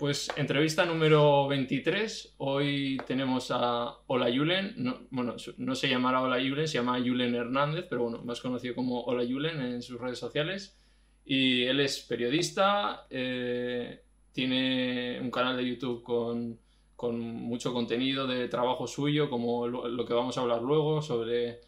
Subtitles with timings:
[0.00, 2.36] Pues entrevista número 23.
[2.38, 4.74] Hoy tenemos a Ola Yulen.
[5.10, 9.02] bueno, no se llamará Ola Yulen, se llama Yulen Hernández, pero bueno, más conocido como
[9.02, 10.80] Ola Yulen en sus redes sociales.
[11.22, 14.00] Y él es periodista, eh,
[14.32, 16.58] tiene un canal de YouTube con,
[16.96, 21.60] con, mucho contenido de trabajo suyo, como lo, que vamos a hablar luego, sobre,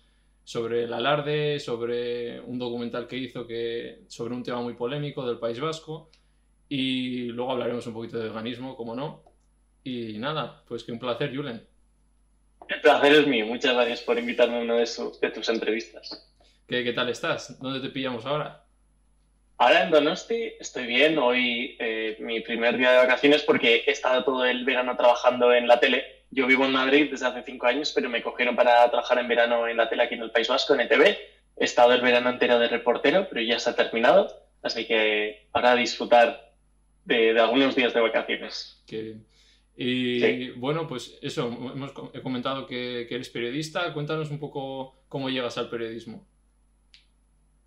[0.43, 5.39] sobre el alarde, sobre un documental que hizo que, sobre un tema muy polémico del
[5.39, 6.09] País Vasco.
[6.75, 9.23] Y luego hablaremos un poquito de veganismo, como no.
[9.85, 11.63] Y nada, pues que un placer, Julen.
[12.67, 13.45] El placer es mío.
[13.45, 14.89] Muchas gracias por invitarme a una de,
[15.21, 16.33] de tus entrevistas.
[16.67, 17.61] ¿Qué, ¿Qué, tal estás?
[17.61, 18.65] ¿Dónde te pillamos ahora?
[19.59, 21.19] Ahora en Donosti estoy bien.
[21.19, 25.69] Hoy eh, mi primer día de vacaciones porque he estado todo el verano trabajando en
[25.69, 26.25] la tele.
[26.31, 29.69] Yo vivo en Madrid desde hace cinco años, pero me cogieron para trabajar en verano
[29.69, 31.03] en la tele aquí en el País Vasco, en ETV.
[31.05, 34.35] He estado el verano entero de reportero, pero ya se ha terminado.
[34.63, 36.52] Así que ahora a disfrutar
[37.05, 38.83] de, algunos días de vacaciones.
[39.77, 43.93] Y bueno, pues eso, hemos, he comentado que, eres periodista.
[43.93, 46.27] Cuéntanos un poco cómo llegas al periodismo.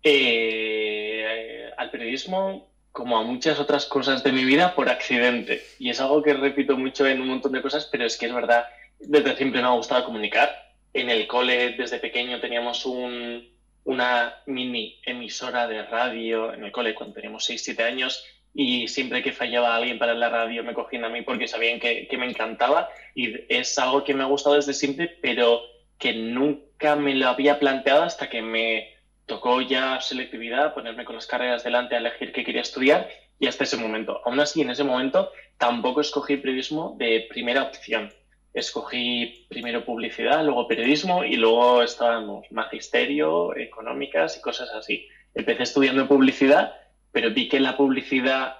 [0.02, 5.62] Eh, al periodismo, como a muchas otras cosas de mi vida, por accidente.
[5.78, 8.34] Y es algo que repito mucho en un montón de cosas, pero es que es
[8.34, 8.66] verdad,
[9.00, 10.50] desde siempre me ha gustado comunicar.
[10.94, 13.50] En el cole, desde pequeño, teníamos un,
[13.84, 18.24] una mini emisora de radio en el cole cuando teníamos 6-7 años
[18.58, 22.08] y siempre que fallaba alguien para la radio me cogían a mí porque sabían que,
[22.16, 25.60] me encantaba y es algo que me ha gustado desde siempre, pero
[25.98, 28.94] que nunca me lo había planteado hasta que me
[29.26, 33.06] tocó ya selectividad, ponerme con las carreras delante a elegir qué quería estudiar
[33.38, 34.22] y hasta ese momento.
[34.24, 38.10] Aún así, en ese momento tampoco escogí periodismo de primera opción.
[38.54, 45.06] Escogí primero publicidad, luego periodismo y luego estábamos magisterio, económicas y cosas así.
[45.34, 46.72] Empecé estudiando publicidad
[47.16, 48.56] pero vi que la publicidad,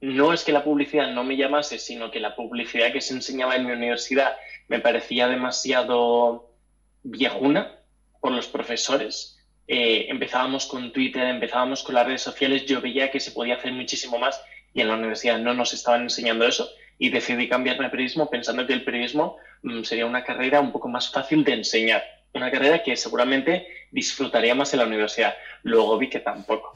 [0.00, 3.56] no es que la publicidad no me llamase, sino que la publicidad que se enseñaba
[3.56, 6.50] en mi universidad me parecía demasiado
[7.02, 7.78] viejuna
[8.18, 9.38] por los profesores.
[9.68, 13.72] Eh, empezábamos con Twitter, empezábamos con las redes sociales, yo veía que se podía hacer
[13.72, 14.42] muchísimo más
[14.72, 18.66] y en la universidad no nos estaban enseñando eso y decidí cambiarme a periodismo pensando
[18.66, 22.82] que el periodismo mm, sería una carrera un poco más fácil de enseñar, una carrera
[22.82, 25.34] que seguramente disfrutaría más en la universidad.
[25.64, 26.72] Luego vi que tampoco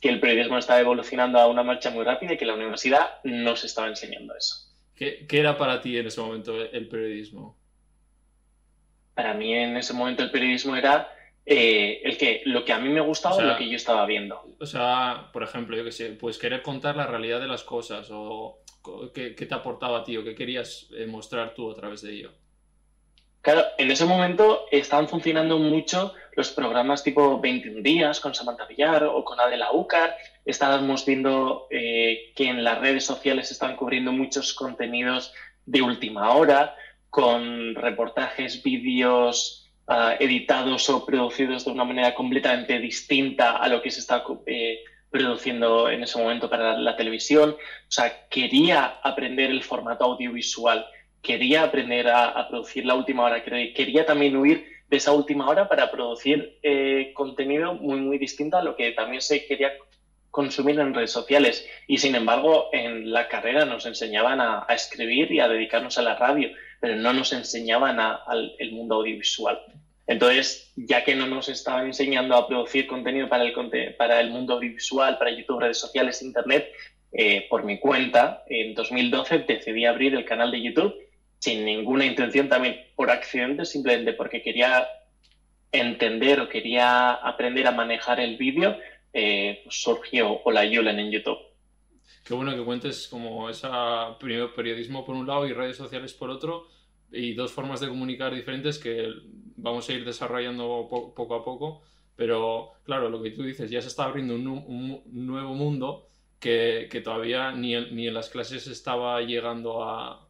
[0.00, 3.56] que el periodismo estaba evolucionando a una marcha muy rápida y que la universidad no
[3.56, 4.70] se estaba enseñando eso.
[4.94, 7.56] ¿Qué, era para ti en ese momento el periodismo?
[9.14, 11.10] Para mí en ese momento el periodismo era
[11.46, 14.54] eh, el que lo que a mí me gustaba o, lo que yo estaba viendo.
[14.60, 18.08] O sea, por ejemplo, yo que sé, pues querer contar la realidad de las cosas
[18.12, 18.62] o
[19.14, 22.12] qué, qué te aportaba a ti o qué querías eh, mostrar tú a través de
[22.12, 22.32] ello.
[23.42, 29.04] Claro, en ese momento estaban funcionando mucho los programas tipo 21 días con Samantha Villar
[29.04, 30.16] o con Adela Ucar.
[30.46, 35.34] Estábamos viendo eh, que en las redes sociales están cubriendo muchos contenidos
[35.66, 36.74] de última hora,
[37.10, 43.90] con reportajes, vídeos ah, editados o producidos de una manera completamente distinta a lo que
[43.90, 44.78] se está eh,
[45.10, 47.50] produciendo en ese momento para la televisión.
[47.50, 50.86] O sea, quería aprender el formato audiovisual
[51.22, 55.90] quería aprender a, producir la última hora, quería también huir de esa última hora para
[55.90, 59.72] producir eh, contenido muy, muy distinto a lo que también se quería
[60.32, 61.64] consumir en redes sociales.
[61.86, 66.16] Y sin embargo, en la carrera nos enseñaban a, escribir y a dedicarnos a la
[66.16, 66.50] radio,
[66.80, 69.60] pero no nos enseñaban al mundo audiovisual.
[70.08, 74.54] Entonces, ya que no nos estaban enseñando a producir contenido para el, para el mundo
[74.54, 76.68] audiovisual, para YouTube, redes sociales, Internet,
[77.12, 80.94] eh, por mi cuenta, en 2012 decidí abrir el canal de YouTube
[81.40, 84.86] sin ninguna intención, también por accidente, simplemente porque quería
[85.72, 88.76] entender o quería aprender a manejar el vídeo,
[89.12, 91.38] eh, pues surgió Hola Yulen en YouTube.
[92.24, 96.28] Qué bueno que cuentes como esa primero periodismo por un lado y redes sociales por
[96.28, 96.68] otro
[97.10, 99.08] y dos formas de comunicar diferentes que
[99.56, 101.82] vamos a ir desarrollando poco a poco.
[102.16, 106.06] Pero claro, lo que tú dices, ya se está abriendo un, nuevo mundo
[106.38, 110.29] que, que todavía ni, ni en las clases estaba llegando a,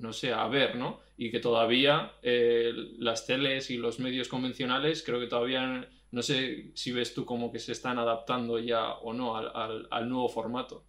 [0.00, 1.00] no sé, a ver, ¿no?
[1.16, 6.70] Y que todavía eh, las teles y los medios convencionales creo que todavía, no sé
[6.74, 10.84] si ves tú como que se están adaptando ya o no al, nuevo formato.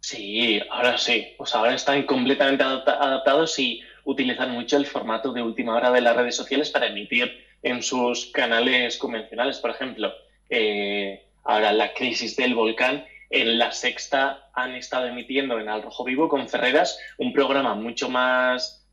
[0.00, 1.34] Sí, ahora sí.
[1.36, 6.16] Pues ahora están completamente adaptados y utilizan mucho el formato de última hora de las
[6.16, 7.32] redes sociales para emitir
[7.62, 9.58] en sus canales convencionales.
[9.58, 10.12] Por ejemplo,
[10.50, 13.04] eh, ahora la crisis del volcán
[13.34, 18.08] en la sexta han estado emitiendo en Al Rojo Vivo con Ferreras un programa mucho
[18.08, 18.86] más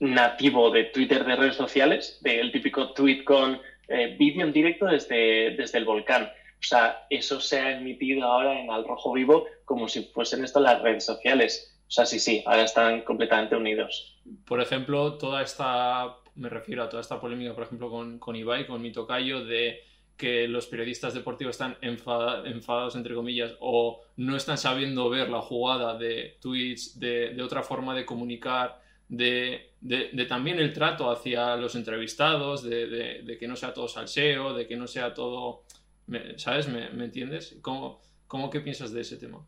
[0.00, 5.54] nativo de Twitter, de redes sociales, del típico tweet con eh, vídeo en directo desde,
[5.56, 6.24] desde el volcán.
[6.24, 10.60] O sea, eso se ha emitido ahora en Al Rojo Vivo como si fuesen esto
[10.60, 11.78] las redes sociales.
[11.86, 14.20] O sea, sí, sí, ahora están completamente unidos.
[14.46, 18.66] Por ejemplo, toda esta, me refiero a toda esta polémica, por ejemplo, con, con Ibai,
[18.66, 19.80] con mi tocayo, de
[20.16, 25.96] que los periodistas deportivos están enfadados, entre comillas, o no están sabiendo ver la jugada
[25.98, 29.72] de tweets, de, otra forma de comunicar, de,
[30.28, 34.86] también el trato hacia los entrevistados, de, que no sea todo salseo, de que no
[34.86, 35.64] sea todo,
[36.36, 36.68] ¿sabes?
[36.68, 37.56] ¿Me, entiendes?
[37.60, 39.44] ¿Cómo, ¿Cómo qué piensas de ese tema?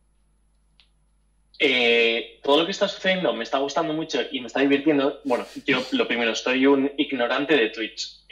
[1.59, 5.21] Eh, todo lo que está sucediendo me está gustando mucho y me está divirtiendo.
[5.25, 8.25] Bueno, yo lo primero, soy un ignorante de Twitch.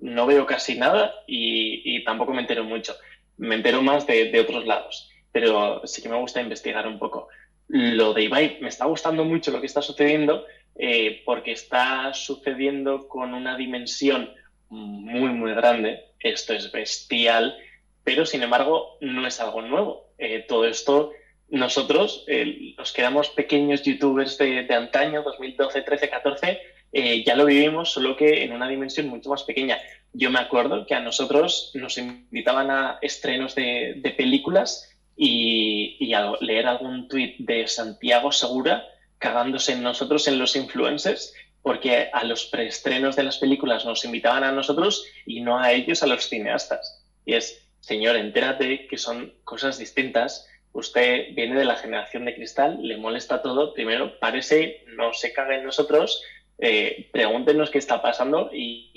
[0.00, 2.94] No veo casi nada y, tampoco me entero mucho.
[3.36, 7.28] Me entero más de, otros lados, pero sí que me gusta investigar un poco.
[7.68, 13.08] Lo de Ibai, me está gustando mucho lo que está sucediendo eh, porque está sucediendo
[13.08, 14.30] con una dimensión
[14.68, 16.04] muy, muy grande.
[16.20, 17.56] Esto es bestial,
[18.04, 20.10] pero sin embargo no es algo nuevo.
[20.48, 21.12] todo esto
[21.54, 26.60] nosotros, eh, los que éramos pequeños youtubers de, antaño, 2012, 13, 14,
[26.94, 29.78] ya lo vivimos, solo que en una dimensión mucho más pequeña.
[30.12, 36.66] Yo me acuerdo que a nosotros nos invitaban a estrenos de, películas y, a leer
[36.66, 38.84] algún tuit de Santiago Segura
[39.18, 44.44] cagándose en nosotros, en los influencers, porque a los preestrenos de las películas nos invitaban
[44.44, 47.04] a nosotros y no a ellos, a los cineastas.
[47.24, 52.78] Y es, señor, entérate que son cosas distintas usted viene de la generación de cristal,
[52.82, 56.22] le molesta todo, primero parece, no se caga en nosotros,
[56.58, 58.90] eh, pregúntenos qué está pasando y,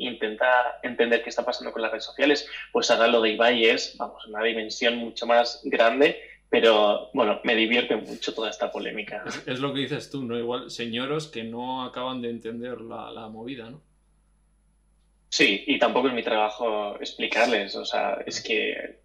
[0.00, 2.48] intenta entender qué está pasando con las redes sociales.
[2.72, 7.54] Pues ahora lo de Ibai es, vamos, una dimensión mucho más grande, pero bueno, me
[7.54, 9.24] divierte mucho toda esta polémica.
[9.46, 10.38] Es, lo que dices tú, ¿no?
[10.38, 13.82] Igual señoros que no acaban de entender la, la movida, ¿no?
[15.30, 18.98] Sí, y tampoco es mi trabajo explicarles, o sea, es que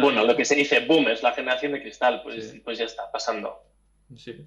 [0.00, 3.10] bueno, lo que se dice boom es la generación de cristal, pues, pues ya está
[3.10, 3.62] pasando.
[4.16, 4.44] Sí.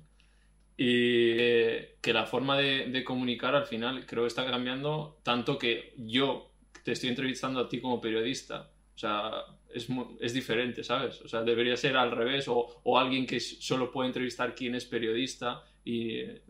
[0.77, 5.93] Y eh, que la forma de, comunicar al final creo que está cambiando tanto que
[5.97, 6.51] yo
[6.83, 8.71] te estoy entrevistando a ti como periodista.
[8.93, 9.31] O sea,
[9.73, 9.87] es,
[10.19, 11.21] es diferente, ¿sabes?
[11.21, 14.85] O sea, debería ser al revés o, o alguien que solo puede entrevistar quien es
[14.85, 16.41] periodista y eh,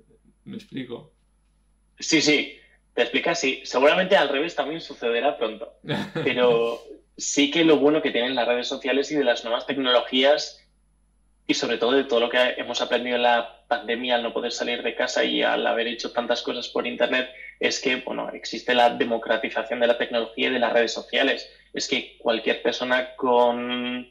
[0.45, 1.13] me explico.
[1.99, 2.57] Sí, sí,
[2.93, 3.61] te explicas, sí.
[3.63, 5.73] Seguramente al revés también sucederá pronto.
[6.13, 6.81] Pero
[7.17, 10.61] sí que lo bueno que tienen las redes sociales y de las nuevas tecnologías
[11.47, 14.51] y sobre todo de todo lo que hemos aprendido en la pandemia al no poder
[14.51, 17.29] salir de casa y al haber hecho tantas cosas por Internet
[17.59, 21.49] es que, bueno, existe la democratización de la tecnología y de las redes sociales.
[21.73, 24.07] Es que cualquier persona con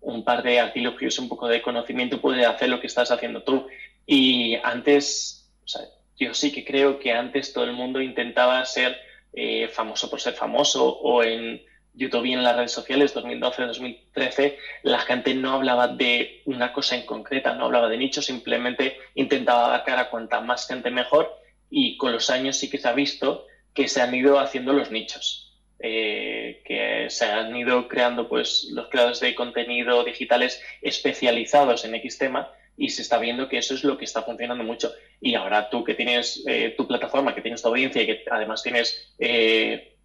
[0.00, 3.66] un par de artilugios, un poco de conocimiento puede hacer lo que estás haciendo tú.
[4.06, 5.82] Y antes, o sea,
[6.18, 8.96] yo sí que creo que antes todo el mundo intentaba ser
[9.32, 11.62] eh, famoso por ser famoso o en
[11.96, 17.06] YouTube y en las redes sociales, 2012-2013, la gente no hablaba de una cosa en
[17.06, 21.34] concreta, no hablaba de nicho, simplemente intentaba abarcar a cuanta más gente mejor
[21.70, 24.90] y con los años sí que se ha visto que se han ido haciendo los
[24.90, 31.94] nichos, eh, que se han ido creando pues los creadores de contenido digitales especializados en
[31.96, 34.92] X tema y se está viendo que eso es lo que está funcionando mucho.
[35.20, 38.62] Y ahora tú que tienes eh, tu plataforma, que tienes tu audiencia y que además
[38.62, 39.96] tienes eh,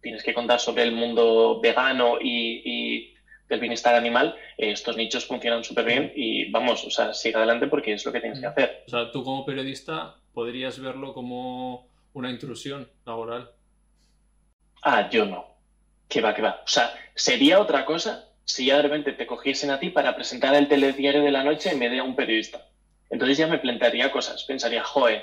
[0.00, 3.14] tienes que contar sobre el mundo vegano y,
[3.48, 7.66] del bienestar animal, eh, estos nichos funcionan súper bien y vamos, o sea, sigue adelante
[7.66, 8.84] porque es lo que tienes que hacer.
[8.86, 13.50] O sea, tú como periodista podrías verlo como una intrusión laboral.
[14.82, 15.46] Ah, yo no.
[16.08, 16.62] Que va, que va.
[16.64, 20.54] O sea, sería otra cosa si ya de repente te cogiesen a ti para presentar
[20.54, 22.66] el telediario de la noche en vez de a un periodista.
[23.10, 24.44] Entonces ya me plantearía cosas.
[24.44, 25.22] Pensaría, joe,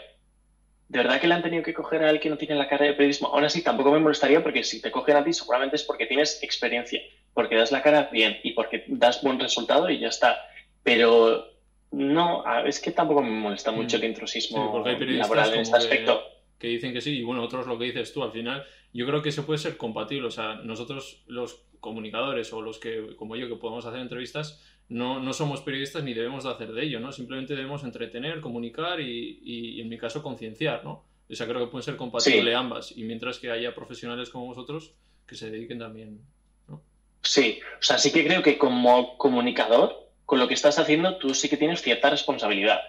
[0.89, 2.85] ¿De verdad que le han tenido que coger a él que no tiene la cara
[2.85, 3.27] de periodismo?
[3.27, 6.41] Aún así, tampoco me molestaría porque si te cogen a ti seguramente es porque tienes
[6.43, 7.01] experiencia,
[7.33, 10.37] porque das la cara bien y porque das buen resultado y ya está.
[10.83, 11.45] Pero
[11.91, 14.01] no, es que tampoco me molesta mucho mm.
[14.01, 16.21] el intrusismo laboral en este aspecto.
[16.57, 19.21] Que, dicen que sí, y bueno, otros lo que dices tú, al final, yo creo
[19.21, 20.27] que eso puede ser compatible.
[20.27, 25.19] O sea, nosotros los comunicadores o los que, como yo, que podemos hacer entrevistas, no,
[25.19, 27.11] no somos periodistas ni debemos de hacer de ello, ¿no?
[27.11, 31.03] Simplemente debemos entretener, comunicar y, y, en mi caso concienciar, ¿no?
[31.29, 34.93] O sea, creo que pueden ser compatibles ambas y mientras que haya profesionales como vosotros
[35.25, 36.21] que se dediquen también,
[36.69, 36.81] ¿no?
[37.21, 41.33] Sí, o sea, sí que creo que como comunicador, con lo que estás haciendo, tú
[41.33, 42.79] sí que tienes cierta responsabilidad.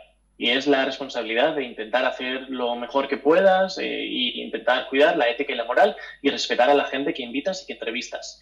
[0.40, 5.28] Y es la responsabilidad de intentar hacer lo mejor que puedas e intentar cuidar la
[5.28, 8.40] ética y la moral y respetar a la gente que invitas y que entrevistas.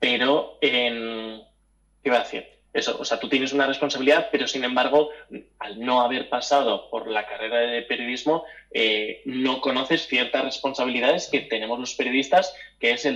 [0.00, 1.42] Pero, en...
[2.02, 2.57] ¿qué va a decir?
[2.86, 5.10] O sea, tú tienes una responsabilidad, pero sin embargo,
[5.58, 11.40] al no haber pasado por la carrera de periodismo, eh, no conoces ciertas responsabilidades que
[11.40, 13.08] tenemos los periodistas, que es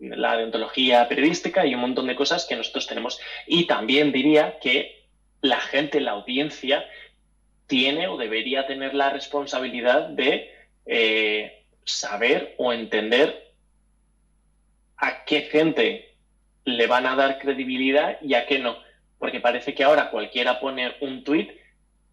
[0.00, 3.18] la deontología periodística y un montón de cosas que nosotros tenemos.
[3.46, 5.06] Y también diría que
[5.40, 6.84] la gente, la audiencia,
[7.66, 10.52] tiene o debería tener la responsabilidad de
[10.84, 13.52] eh, saber o entender
[14.96, 16.14] a qué gente
[16.64, 18.85] le van a dar credibilidad y a qué no
[19.18, 21.50] porque parece que ahora cualquiera pone un tuit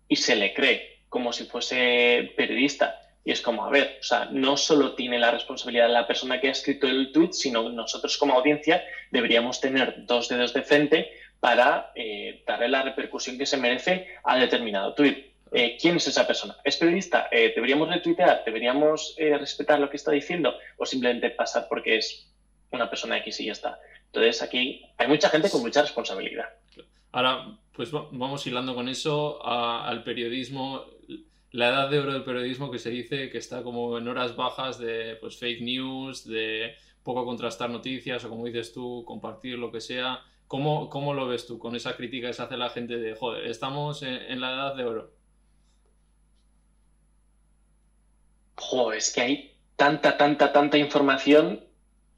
[0.08, 3.00] y se le cree como si fuese periodista.
[3.26, 6.50] Y es como, a ver, o sea, no solo tiene la responsabilidad la persona que
[6.50, 11.92] ha escrito el tuit, sino nosotros como audiencia deberíamos tener dos dedos de frente para
[11.96, 15.34] eh, darle la repercusión que se merece a determinado tuit.
[15.52, 16.58] Eh, ¿Quién es esa persona?
[16.64, 17.28] ¿Es periodista?
[17.32, 18.44] Eh, ¿Deberíamos retuitear?
[18.44, 20.56] ¿Deberíamos respetar lo que está diciendo?
[20.78, 22.28] ¿O simplemente pasar porque es
[22.72, 23.80] una persona X y ya está?
[24.08, 26.50] Entonces aquí hay mucha gente con mucha responsabilidad.
[27.14, 30.84] Ahora, pues vamos hilando con eso al periodismo,
[31.52, 34.80] la edad de oro del periodismo que se dice que está como en horas bajas
[34.80, 39.80] de pues, fake news, de poco contrastar noticias o como dices tú, compartir lo que
[39.80, 40.22] sea.
[40.48, 43.46] ¿Cómo, cómo lo ves tú con esa crítica que se hace la gente de, joder,
[43.46, 45.12] estamos en, la edad de oro?
[48.56, 51.64] Joder, es que hay tanta, tanta, tanta información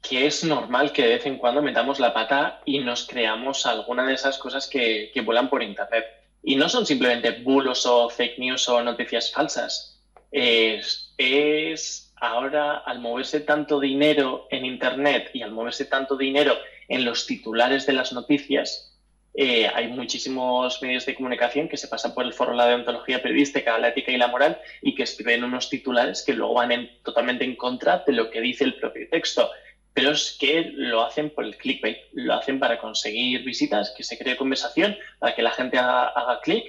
[0.08, 4.06] que es normal que de vez en cuando metamos la pata y nos creamos alguna
[4.06, 6.04] de esas cosas que, vuelan por Internet.
[6.42, 10.00] Y no son simplemente bulos o fake news o noticias falsas.
[10.30, 16.54] Es, es ahora al moverse tanto dinero en Internet y al moverse tanto dinero
[16.88, 18.96] en los titulares de las noticias,
[19.34, 23.20] eh, hay muchísimos medios de comunicación que se pasan por el foro de la deontología
[23.20, 27.44] periodística, la ética y la moral y que escriben unos titulares que luego van totalmente
[27.44, 29.50] en contra de lo que dice el propio texto
[29.96, 34.18] pero es que lo hacen por el clickbait, lo hacen para conseguir visitas, que se
[34.18, 36.66] cree conversación, para que la gente haga, clic,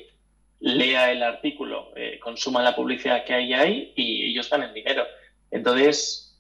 [0.62, 5.04] lea el artículo, eh, consuma la publicidad que hay ahí y ellos ganen dinero.
[5.52, 6.40] Entonces,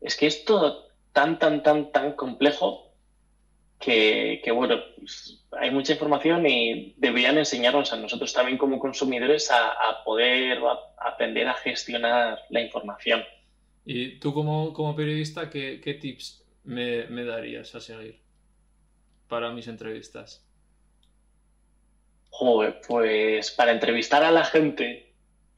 [0.00, 2.92] es que es todo tan, tan, tan, tan complejo
[3.78, 10.02] que, bueno, pues, hay mucha información y deberían enseñarnos a nosotros también como consumidores a,
[10.04, 10.58] poder
[10.98, 13.22] aprender a gestionar la información.
[13.84, 18.20] Y tú como, como periodista, ¿qué, tips me, darías a seguir
[19.28, 20.46] para mis entrevistas?
[22.30, 25.12] Joder, pues para entrevistar a la gente,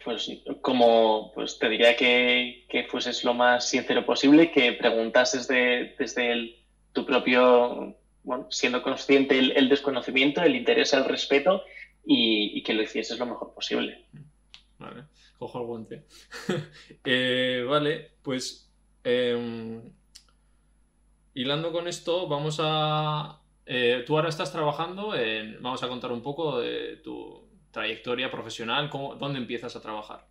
[0.04, 7.04] pues como pues te diría que, fueses lo más sincero posible, que preguntases desde tu
[7.04, 11.62] propio, bueno, siendo consciente el, desconocimiento, el interés, el respeto
[12.04, 14.06] y, y, que lo hicieses lo mejor posible.
[14.78, 15.04] Vale
[15.42, 16.04] cojo el guante.
[17.04, 18.70] Eh, vale, pues
[19.02, 19.82] em,
[21.34, 23.40] hilando con esto, vamos a...
[23.66, 25.60] Eh, tú ahora estás trabajando en...
[25.60, 30.26] Vamos a contar un poco de tu trayectoria profesional, cómo, ¿dónde empiezas a trabajar?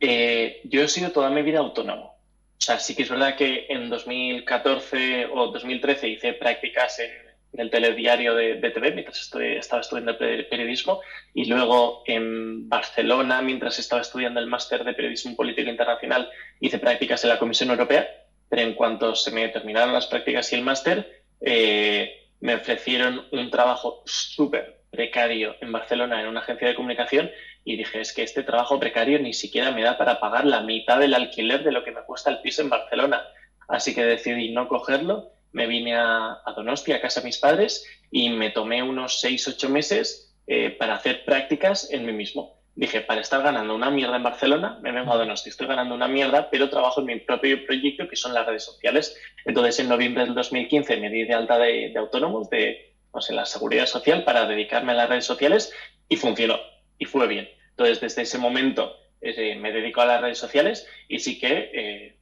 [0.00, 2.18] Eh, yo he sido toda mi vida autónomo.
[2.58, 7.70] O sea, sí que es verdad que en 2014 o 2013 hice prácticas en del
[7.70, 11.00] telediario de BTV mientras estaba estudiando periodismo.
[11.34, 17.24] Y luego en Barcelona mientras estaba estudiando el máster de periodismo político internacional hice prácticas
[17.24, 18.08] en la Comisión Europea
[18.48, 23.50] pero en cuanto se me terminaron las prácticas y el máster eh, me ofrecieron un
[23.50, 27.30] trabajo súper precario en Barcelona en una agencia de comunicación
[27.64, 30.98] y dije es que este trabajo precario ni siquiera me da para pagar la mitad
[30.98, 33.22] del alquiler de lo que me cuesta el piso en Barcelona
[33.68, 38.30] así que decidí no cogerlo me vine a, Donosti, a casa de mis padres, y
[38.30, 42.58] me tomé unos 6-8 meses eh, para hacer prácticas en mí mismo.
[42.74, 46.06] Dije, para estar ganando una mierda en Barcelona, me vengo a Donosti, estoy ganando una
[46.06, 49.16] mierda, pero trabajo en mi propio proyecto, que son las redes sociales.
[49.44, 52.94] Entonces, en noviembre del 2015 me di de alta de, autónomos, de
[53.30, 55.72] la seguridad social, para dedicarme a las redes sociales,
[56.08, 56.56] y funcionó,
[56.98, 57.48] y fue bien.
[57.70, 62.16] Entonces, desde ese momento eh, me dedico a las redes sociales y sí que eh,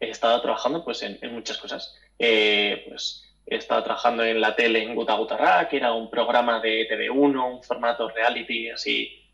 [0.00, 1.94] he estado trabajando pues, en muchas cosas.
[2.22, 6.60] Eh, pues he estado trabajando en la tele en Guta Gutarra, que era un programa
[6.60, 9.26] de TV1, un formato reality así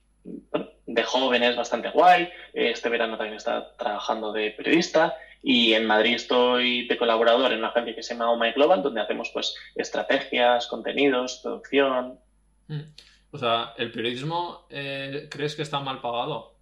[0.86, 2.30] de jóvenes bastante guay.
[2.54, 7.68] Este verano también está trabajando de periodista y en Madrid estoy de colaborador en una
[7.68, 12.20] agencia que se llama Oh My Global, donde hacemos pues estrategias, contenidos, producción.
[12.68, 12.80] Mm.
[13.32, 16.54] O sea, ¿el periodismo eh, crees que está mal pagado?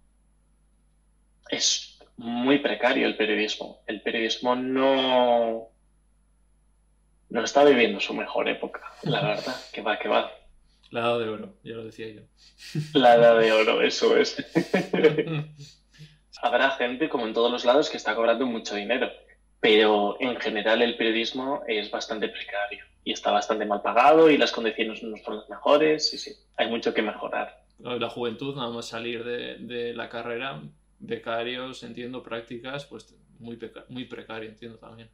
[1.49, 3.81] Es muy precario el periodismo.
[3.85, 5.69] El periodismo no,
[7.35, 10.31] no está viviendo su mejor época, la verdad, que va, que va.
[10.91, 12.21] La edad de oro, ya lo decía yo.
[12.93, 14.37] La edad de oro, eso es.
[16.41, 19.09] Habrá gente, como en todos los lados, que está cobrando mucho dinero.
[19.59, 24.51] pero en general el periodismo es bastante precario y está bastante mal pagado y las
[24.51, 26.09] condiciones no son las mejores.
[26.09, 27.65] Sí, sí, hay mucho que mejorar.
[27.79, 30.61] La juventud, nada más salir de, de la carrera,
[30.99, 35.09] becarios, entiendo, prácticas, pues muy, muy precario, entiendo también.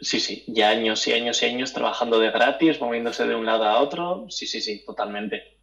[0.00, 3.64] Sí, sí, ya años y años y años trabajando de gratis, moviéndose de un lado
[3.64, 4.26] a otro.
[4.28, 5.58] Sí, sí, sí, totalmente.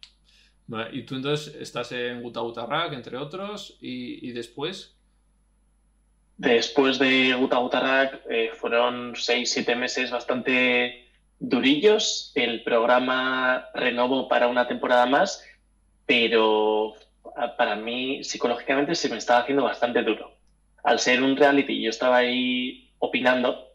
[0.92, 4.96] y tú entonces estás en Guta Rack, entre otros, y, y después,
[6.38, 12.32] Después de Guta Guta Rack eh, fueron seis, siete meses bastante durillos.
[12.34, 15.42] El programa renovó para una temporada más,
[16.04, 16.94] pero
[17.56, 20.36] para mí psicológicamente se me estaba haciendo bastante duro.
[20.84, 23.65] Al ser un reality, yo estaba ahí opinando.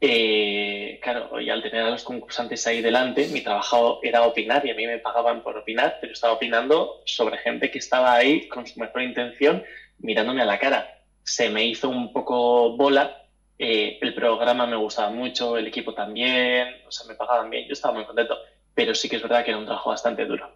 [0.00, 4.70] Eh, claro, y al tener a los concursantes ahí delante, mi trabajo era opinar y
[4.70, 8.66] a mí me pagaban por opinar, pero estaba opinando sobre gente que estaba ahí con
[8.66, 9.62] su mejor intención
[9.98, 13.22] mirándome a la cara se me hizo un poco bola.
[13.58, 17.72] Eh, el programa me gustaba mucho, el equipo también, o sea, me pagaban bien, yo
[17.72, 18.36] estaba muy contento,
[18.74, 20.50] pero sí que es verdad que era un trabajo bastante duro.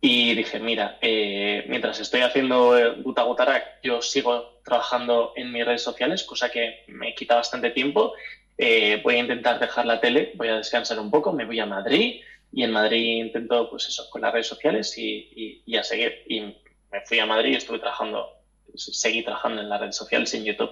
[0.00, 5.82] Y dije, mira, eh, mientras estoy haciendo Guta Gutarak, yo sigo trabajando en mis redes
[5.82, 8.12] sociales, cosa que me quita bastante tiempo.
[8.56, 11.66] Eh, voy a intentar dejar la tele, voy a descansar un poco, me voy a
[11.66, 12.20] Madrid
[12.52, 16.22] y en Madrid intento, pues eso, con las redes sociales y, a seguir.
[16.28, 18.28] Y me fui a Madrid y estuve trabajando
[18.76, 20.70] seguí trabajando en las redes sociales y en YouTube.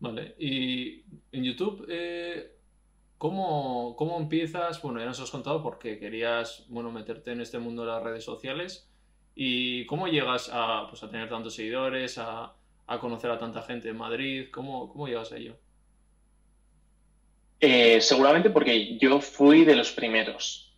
[0.00, 2.56] Vale, y en YouTube, eh,
[3.18, 4.82] ¿cómo, ¿cómo, empiezas?
[4.82, 8.24] Bueno, ya nos has contado porque querías bueno, meterte en este mundo de las redes
[8.24, 8.88] sociales.
[9.34, 12.54] ¿Y cómo llegas a, pues, a tener tantos seguidores, a,
[12.86, 14.48] a, conocer a tanta gente en Madrid?
[14.52, 15.56] ¿Cómo, cómo llegas a ello?
[17.64, 20.74] Eh, seguramente porque yo fui de los primeros.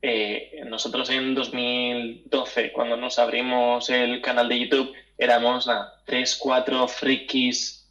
[0.00, 6.88] Eh, nosotros en 2012, cuando nos abrimos el canal de YouTube, éramos nada, tres, cuatro
[6.88, 7.86] frikis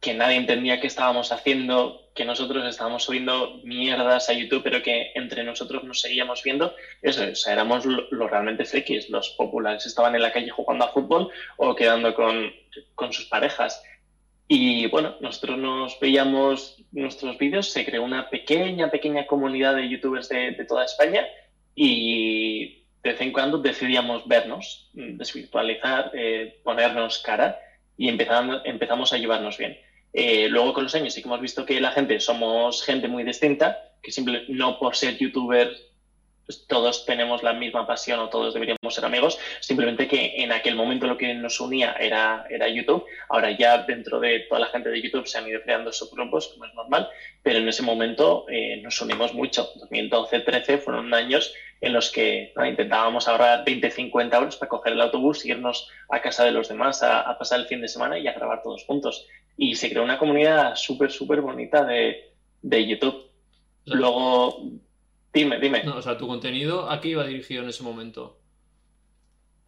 [0.00, 5.10] que nadie entendía qué estábamos haciendo, que nosotros estábamos subiendo mierdas a YouTube, pero que
[5.14, 6.76] entre nosotros nos seguíamos viendo.
[7.00, 10.92] Eso, o sea, éramos los realmente frikis, los populares estaban en la calle jugando a
[10.92, 12.52] fútbol o quedando con,
[12.94, 13.82] con sus parejas.
[14.50, 20.30] Y bueno, nosotros nos veíamos nuestros vídeos, se creó una pequeña, pequeña comunidad de youtubers
[20.30, 21.26] de, toda España
[21.74, 27.60] y de vez en cuando decidíamos vernos, mm, desvirtualizar, eh, ponernos cara
[27.98, 29.76] y empezamos, a llevarnos bien.
[30.14, 33.24] Eh, luego con los años sí que hemos visto que la gente somos gente muy
[33.24, 35.76] distinta, que simple, no por ser youtuber
[36.66, 41.06] todos tenemos la misma pasión o todos deberíamos ser amigos, simplemente que en aquel momento
[41.06, 45.02] lo que nos unía era, era YouTube, ahora ya dentro de toda la gente de
[45.02, 47.08] YouTube se han ido creando subgrupos, como es normal,
[47.42, 49.72] pero en ese momento eh, nos unimos mucho.
[49.90, 55.88] 2012-13 fueron años en los que intentábamos ahorrar 20-50 euros para coger el autobús, irnos
[56.08, 58.84] a casa de los demás a, pasar el fin de semana y a grabar todos
[58.84, 59.26] juntos.
[59.56, 62.32] Y se creó una comunidad súper, súper bonita de,
[62.62, 63.30] de YouTube.
[63.84, 64.62] Luego,
[65.32, 65.88] dime, dime.
[65.88, 68.38] o sea, tu contenido, ¿a qué iba dirigido en ese momento?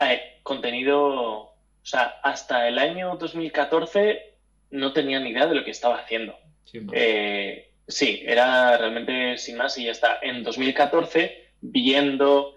[0.00, 4.34] Eh, contenido, o sea, hasta el año 2014
[4.70, 6.36] no tenía ni idea de lo que estaba haciendo.
[6.64, 10.18] Sí, eh, sí, era realmente sin más y ya está.
[10.22, 12.54] En 2014 viendo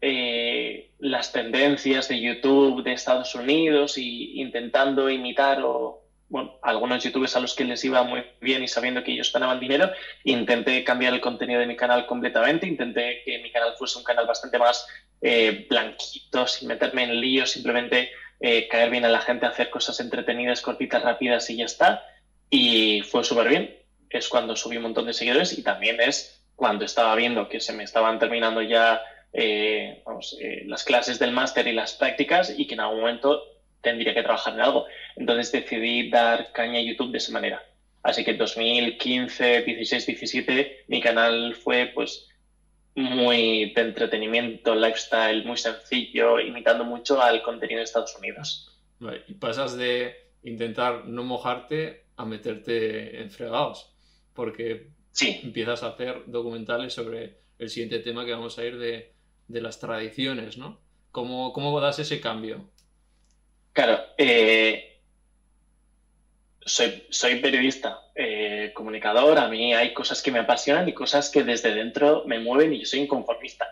[0.00, 7.36] eh, las tendencias de YouTube de Estados Unidos y intentando imitar o, bueno, algunos youtubers
[7.36, 9.90] a los que les iba muy bien y sabiendo que ellos ganaban dinero,
[10.24, 14.26] intenté cambiar el contenido de mi canal completamente, intenté que mi canal fuese un canal
[14.26, 14.86] bastante más
[15.22, 18.10] eh, blanquito, sin meterme en líos, simplemente
[18.40, 22.02] eh, caer bien a la gente, hacer cosas entretenidas, cortitas, rápidas y ya está.
[22.50, 23.76] Y fue súper bien.
[24.10, 27.72] Es cuando subí un montón de seguidores y también es cuando estaba viendo que se
[27.72, 30.02] me estaban terminando ya eh,
[30.40, 33.42] eh, las clases del máster y las prácticas y que en algún momento
[33.86, 34.86] tendría que trabajar en algo.
[35.14, 37.62] Entonces decidí dar caña a YouTube de esa manera.
[38.02, 42.28] Así que en 2015, 16, 17 mi canal fue pues
[42.96, 48.72] muy de entretenimiento, lifestyle, muy sencillo, imitando mucho al contenido de Estados Unidos.
[49.28, 53.94] Y pasas de intentar no mojarte a meterte en fregados,
[54.34, 55.40] porque sí.
[55.44, 59.12] empiezas a hacer documentales sobre el siguiente tema que vamos a ir de,
[59.48, 60.80] las tradiciones, ¿no?
[61.12, 62.70] ¿Cómo, ¿Cómo, das ese cambio?
[63.76, 65.02] Claro, eh,
[66.64, 71.42] soy, soy, periodista, eh, comunicador, a mí hay cosas que me apasionan y cosas que
[71.42, 73.66] desde dentro me mueven y yo soy inconformista.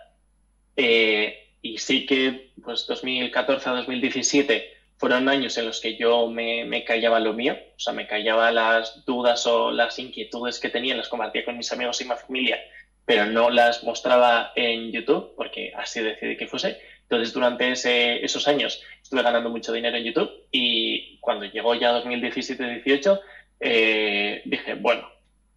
[0.77, 6.83] Eh, y sí que, pues 2014 a 2017 fueron años en los que yo me,
[6.83, 11.09] callaba lo mío, o sea, me callaba las dudas o las inquietudes que tenía, las
[11.09, 12.59] compartía con mis amigos y mi familia,
[13.05, 16.77] pero no las mostraba en YouTube, porque así decidí que fuese.
[17.01, 23.21] Entonces, durante esos años estuve ganando mucho dinero en YouTube y cuando llegó ya 2017-18,
[23.59, 25.07] eh, dije, bueno,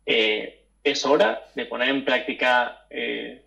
[0.04, 3.40] eh, es hora de poner en práctica eh,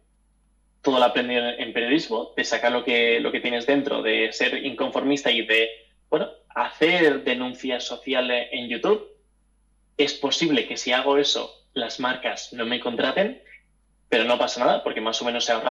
[0.82, 4.66] todo lo aprendido en periodismo, de sacar lo que, lo que tienes dentro, de ser
[4.66, 5.70] inconformista y de,
[6.10, 9.08] bueno, hacer denuncias sociales en YouTube.
[9.98, 13.40] Es posible que si hago eso, las marcas no me contraten,
[14.10, 15.71] pero no pasa nada porque más o menos se ahorra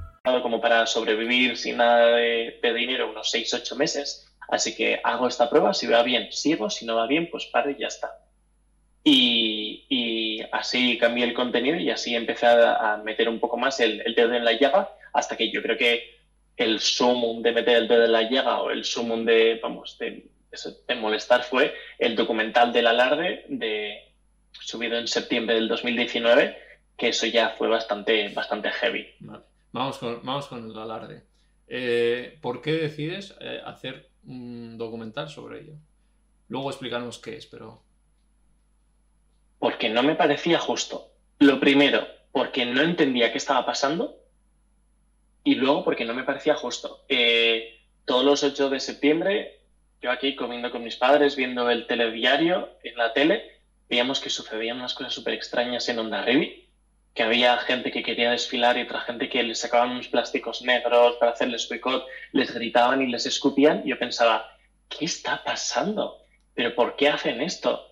[0.23, 4.27] Como para sobrevivir sin nada de, dinero unos 6-8 meses.
[4.47, 7.71] Así que hago esta prueba, si va bien, sigo, si no va bien, pues paro
[7.71, 8.19] y ya está.
[9.03, 14.33] Y, así cambié el contenido y así empecé a, meter un poco más el, dedo
[14.33, 16.19] en la llaga hasta que yo creo que
[16.57, 20.29] el sumum de meter el dedo en la llaga o el sumum de, vamos, de,
[20.97, 24.13] molestar fue el documental del alarde de,
[24.51, 26.57] subido en septiembre del 2019,
[26.97, 29.07] que eso ya fue bastante, bastante heavy.
[29.71, 31.23] Vamos con, vamos con el alarde.
[31.67, 35.73] Eh, ¿Por qué decides eh, hacer un documental sobre ello?
[36.49, 37.81] Luego explicarnos qué es, pero...
[39.59, 41.11] Porque no me parecía justo.
[41.39, 44.17] Lo primero, porque no entendía qué estaba pasando.
[45.43, 47.05] Y luego porque no me parecía justo.
[47.07, 49.61] Eh, todos los 8 de septiembre,
[50.01, 54.77] yo aquí comiendo con mis padres, viendo el telediario en la tele, veíamos que sucedían
[54.77, 56.70] unas cosas súper extrañas en Onda Revi
[57.13, 61.17] que había gente que quería desfilar y otra gente que les sacaban unos plásticos negros
[61.17, 63.83] para hacerles boicot, les gritaban y les escupían.
[63.85, 64.49] Yo pensaba,
[64.87, 66.19] ¿qué está pasando?
[66.53, 67.89] ¿Pero por qué hacen esto?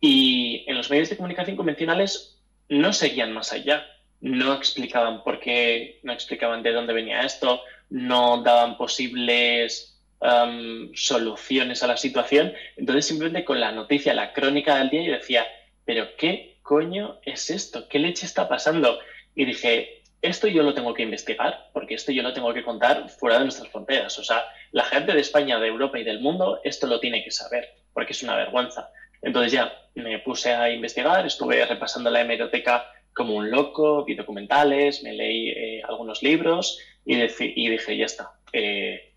[0.00, 3.84] Y en los medios de comunicación convencionales no seguían más allá.
[4.20, 11.82] No explicaban por qué, no explicaban de dónde venía esto, no daban posibles um, soluciones
[11.82, 12.52] a la situación.
[12.76, 15.46] Entonces simplemente con la noticia, la crónica del día, yo decía,
[15.84, 17.88] ¿pero qué coño es esto?
[17.88, 19.00] ¿Qué leche está pasando?
[19.34, 23.08] Y dije, esto yo lo tengo que investigar, porque esto yo lo tengo que contar
[23.08, 24.16] fuera de nuestras fronteras.
[24.20, 27.32] O sea, la gente de España, de Europa y del mundo, esto lo tiene que
[27.32, 28.88] saber, porque es una vergüenza.
[29.20, 35.02] Entonces ya me puse a investigar, estuve repasando la hemeroteca como un loco, vi documentales,
[35.02, 39.12] me leí eh, algunos libros y, y, dije, ya está, eh,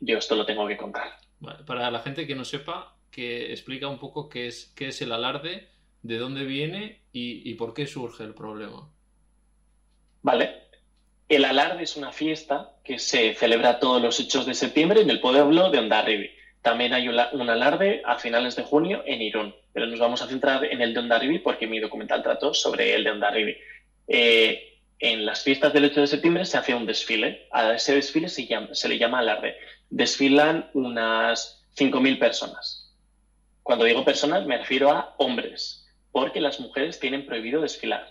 [0.00, 1.12] yo esto lo tengo que contar.
[1.64, 5.12] para la gente que no sepa, que explica un poco qué es, qué es el
[5.12, 8.88] alarde de dónde viene y, por qué surge el problema.
[10.22, 10.60] Vale.
[11.28, 15.20] El alarde es una fiesta que se celebra todos los 8 de septiembre en el
[15.20, 16.30] pueblo de Ondarribi.
[16.62, 20.64] También hay un alarde a finales de junio en Irún, pero nos vamos a centrar
[20.64, 23.56] en el de Ondarribi porque mi documental trató sobre el de Ondarribi.
[24.08, 27.46] Eh, en las fiestas del 8 de septiembre se hace un desfile.
[27.52, 29.56] A ese desfile se, se le llama alarde.
[29.88, 32.92] Desfilan unas 5.000 personas.
[33.62, 38.06] Cuando digo personas me refiero a hombres, porque las mujeres tienen prohibido desfilar.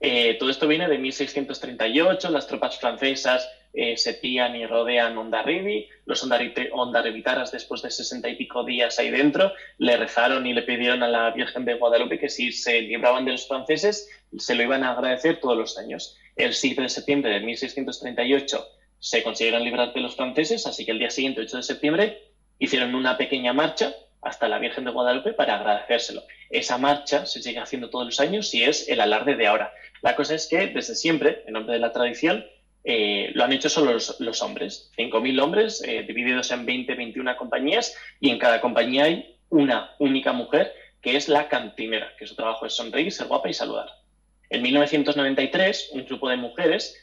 [0.00, 5.88] Eh, todo esto viene de 1638, las tropas francesas eh, se pían y rodean Ondarribi,
[6.04, 11.02] los ondarribitaras después de sesenta y pico días ahí dentro le rezaron y le pidieron
[11.02, 14.82] a la Virgen de Guadalupe que si se libraban de los franceses se lo iban
[14.84, 16.18] a agradecer todos los años.
[16.36, 18.66] El 7 de septiembre de 1638
[18.98, 22.22] se consiguieron librar de los franceses, así que el día siguiente, 8 de septiembre,
[22.58, 26.22] hicieron una pequeña marcha hasta la Virgen de Guadalupe para agradecérselo.
[26.52, 29.72] Esa marcha se sigue haciendo todos los años y es el alarde de ahora.
[30.02, 32.44] La cosa es que desde siempre, en nombre de la tradición,
[32.84, 34.90] eh, lo han hecho solo los, hombres.
[34.98, 40.32] 5.000 hombres eh, divididos en 20, 21 compañías y en cada compañía hay una única
[40.32, 43.88] mujer que es la cantinera, que su trabajo es sonreír, ser guapa y saludar.
[44.50, 46.96] En 1993, un grupo de mujeres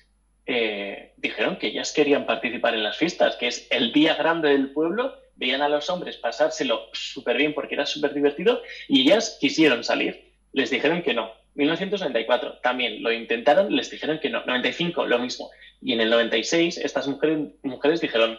[0.45, 4.71] eh, dijeron que ellas querían participar en las fiestas, que es el día grande del
[4.71, 9.83] pueblo veían a los hombres pasárselo súper bien porque era súper divertido y ellas quisieron
[9.83, 10.33] salir.
[10.51, 11.31] Les dijeron que no.
[11.55, 14.45] 1994 también lo intentaron, les dijeron que no.
[14.45, 15.49] 95 lo mismo.
[15.81, 18.37] Y en el 96 estas mujeres, mujeres dijeron,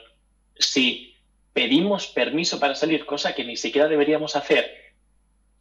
[0.59, 1.17] si
[1.55, 4.71] pedimos permiso para salir, cosa que ni siquiera deberíamos hacer,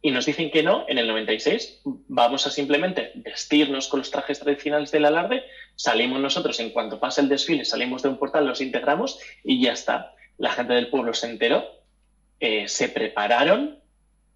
[0.02, 4.40] y nos dicen que no, en el 96 vamos a simplemente vestirnos con los trajes
[4.40, 8.60] tradicionales del alarde, salimos nosotros en cuanto pasa el desfile, salimos de un portal, los
[8.60, 11.64] integramos y ya está la gente del pueblo se enteró,
[12.40, 13.78] eh, se prepararon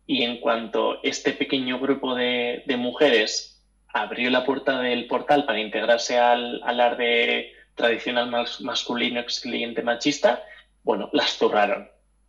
[0.07, 6.19] y en cuanto este pequeño grupo de, mujeres abrió la puerta del portal para integrarse
[6.19, 10.43] al alarde tradicional masculino excluyente machista,
[10.83, 11.89] bueno, las zurraron.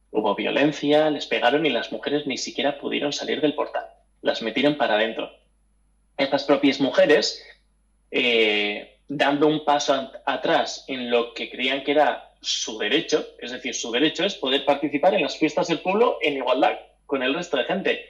[0.09, 3.85] Hubo violencia, les pegaron y las mujeres ni siquiera pudieron salir del portal.
[4.21, 5.29] las metieron para adentro.
[6.17, 7.45] Estas propias mujeres,
[8.09, 13.73] eh, dando un paso atrás en lo que creían que era su derecho, es decir,
[13.73, 17.57] su derecho es poder participar en las fiestas del pueblo en igualdad con el resto
[17.57, 18.05] de gente.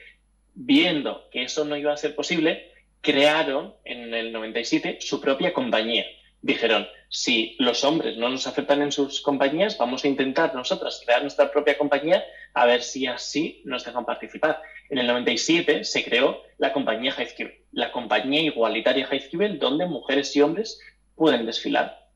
[0.54, 2.72] Viendo que eso no iba a ser posible,
[3.02, 6.06] crearon en el 97 su propia compañía.
[6.42, 11.22] Dijeron, si los hombres no nos aceptan en sus compañías, vamos a intentar nosotras crear
[11.22, 14.62] nuestra propia compañía a ver si así nos dejan participar.
[14.90, 20.42] En el 97 se creó la compañía Heizkibel, la compañía igualitaria Heizkibel, donde mujeres y
[20.42, 20.80] hombres
[21.16, 22.10] pueden desfilar.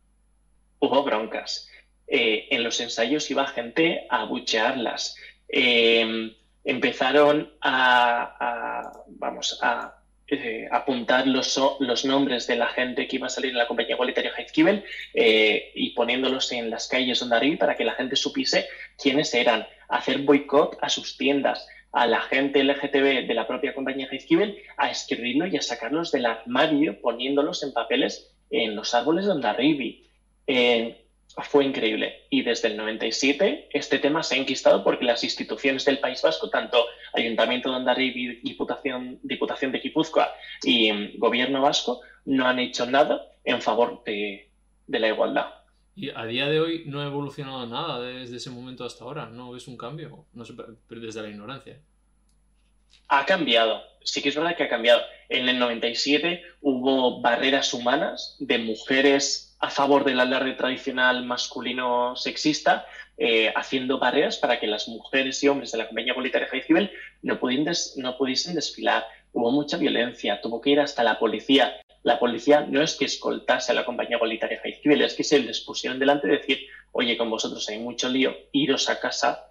[0.80, 1.69] Hubo broncas.
[2.12, 5.16] Eh, en los ensayos iba gente a buchearlas.
[5.48, 9.96] Eh, empezaron a, vamos, a
[10.28, 11.56] eh, apuntar los,
[12.06, 16.52] nombres de la gente que iba a salir en la compañía igualitaria Heizkibel y poniéndolos
[16.52, 18.68] en las calles donde arriba para que la gente supiese
[18.98, 24.08] quiénes eran, hacer boicot a sus tiendas, a la gente LGTB de la propia compañía
[24.12, 29.32] Heizkibel, a escribirlo y a sacarlos del armario poniéndolos en papeles en los árboles de
[29.32, 30.08] Ondarribi.
[30.48, 31.06] Eh,
[31.38, 32.26] fue increíble.
[32.30, 36.50] Y desde el 97 este tema se ha enquistado porque las instituciones del País Vasco,
[36.50, 40.30] tanto Ayuntamiento de Ondarribi, Diputación, Diputación de Guipúzcoa
[40.64, 44.50] y mm, Gobierno Vasco, no han hecho nada en favor de,
[44.88, 45.48] la igualdad.
[45.96, 49.26] Y a día de hoy no ha evolucionado nada desde ese momento hasta ahora.
[49.28, 50.26] ¿No es un cambio?
[50.34, 50.54] No sé,
[50.90, 51.80] desde la ignorancia.
[53.08, 53.82] Ha cambiado.
[54.04, 55.02] Sí que es verdad que ha cambiado.
[55.28, 62.86] En el 97 hubo barreras humanas de mujeres a favor del alarde tradicional masculino sexista,
[63.18, 66.92] eh, haciendo barreras para que las mujeres y hombres de la compañía igualitaria Heizkibel
[67.22, 67.40] no,
[67.98, 69.06] no pudiesen desfilar.
[69.34, 71.76] Hubo mucha violencia, tuvo que ir hasta la policía.
[72.04, 75.60] La policía no es que escoltase a la compañía igualitaria Heizkibel, es que se les
[75.60, 76.60] pusieron delante de decir,
[76.94, 79.50] oye, con vosotros hay mucho lío, iros a casa,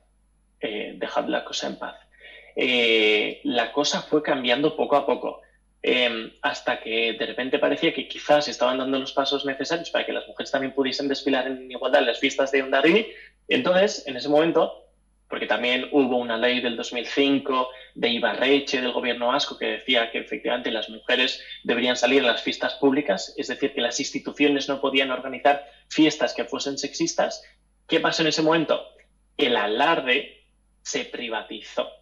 [0.60, 1.96] eh, dejad la cosa en paz.
[2.56, 5.42] Eh, la cosa fue cambiando poco a poco.
[5.80, 10.12] Em, hasta que de repente parecía que quizás estaban dando los pasos necesarios para que
[10.12, 13.06] las mujeres también pudiesen desfilar en igualdad en las fiestas de Ondarribi.
[13.46, 14.88] Entonces, en ese momento,
[15.28, 20.18] porque también hubo una ley del 2005 de Ibarreche, del gobierno vasco, que decía que
[20.18, 24.80] efectivamente las mujeres deberían salir a las fiestas públicas, es decir, que las instituciones no
[24.80, 27.44] podían organizar fiestas que fuesen sexistas.
[27.86, 28.84] ¿Qué pasó en ese momento?
[29.36, 30.44] El alarde
[30.82, 31.97] se privatizó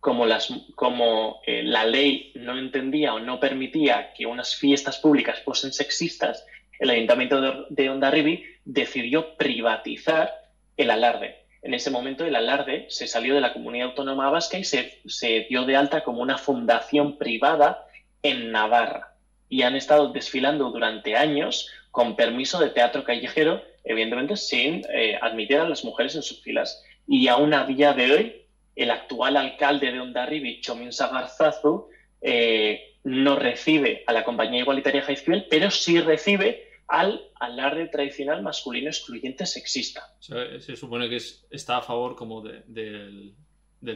[0.00, 5.40] como, las, como eh, la ley no entendía o no permitía que unas fiestas públicas
[5.44, 6.44] fuesen sexistas,
[6.78, 10.32] el ayuntamiento de, de Ondarribi decidió privatizar
[10.76, 11.46] el alarde.
[11.62, 15.46] En ese momento el alarde se salió de la comunidad autónoma vasca y se, se
[15.48, 17.86] dio de alta como una fundación privada
[18.22, 19.16] en Navarra.
[19.48, 25.58] Y han estado desfilando durante años con permiso de teatro callejero, evidentemente sin eh, admitir
[25.58, 26.84] a las mujeres en sus filas.
[27.08, 28.45] Y aún a día de hoy
[28.76, 31.88] el actual alcalde de Ondarribi, Chomin Sagarzazu,
[32.20, 38.88] eh, no recibe a la compañía igualitaria Jaizkibel, pero sí recibe al alarde tradicional masculino
[38.88, 40.14] excluyente sexista.
[40.20, 41.16] se supone que
[41.50, 43.34] está a favor como del,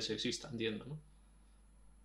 [0.01, 0.99] sexista, entiendo, ¿no?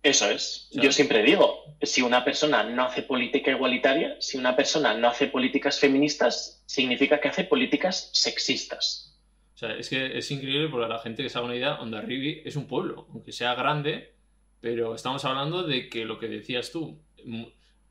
[0.02, 0.68] Eso es.
[0.70, 5.26] Yo siempre digo, si una persona no hace política igualitaria, si una persona no hace
[5.26, 9.15] políticas feministas, significa que hace políticas sexistas.
[9.56, 12.56] O sea, es que es increíble porque la gente que se una idea, Ondarribi es
[12.56, 14.12] un pueblo, aunque sea grande,
[14.60, 17.00] pero estamos hablando de que lo que decías tú,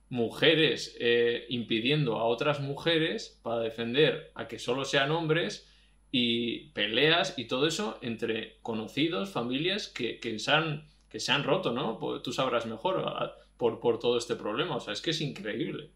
[0.10, 5.68] mujeres eh, impidiendo a otras mujeres para defender a que solo sean hombres
[6.12, 11.44] y peleas y todo eso entre conocidos, familias que, que, se, han, que se han
[11.44, 11.98] roto, ¿no?
[11.98, 14.76] Pues tú sabrás mejor por, por todo este problema.
[14.76, 15.90] O sea, es que es increíble.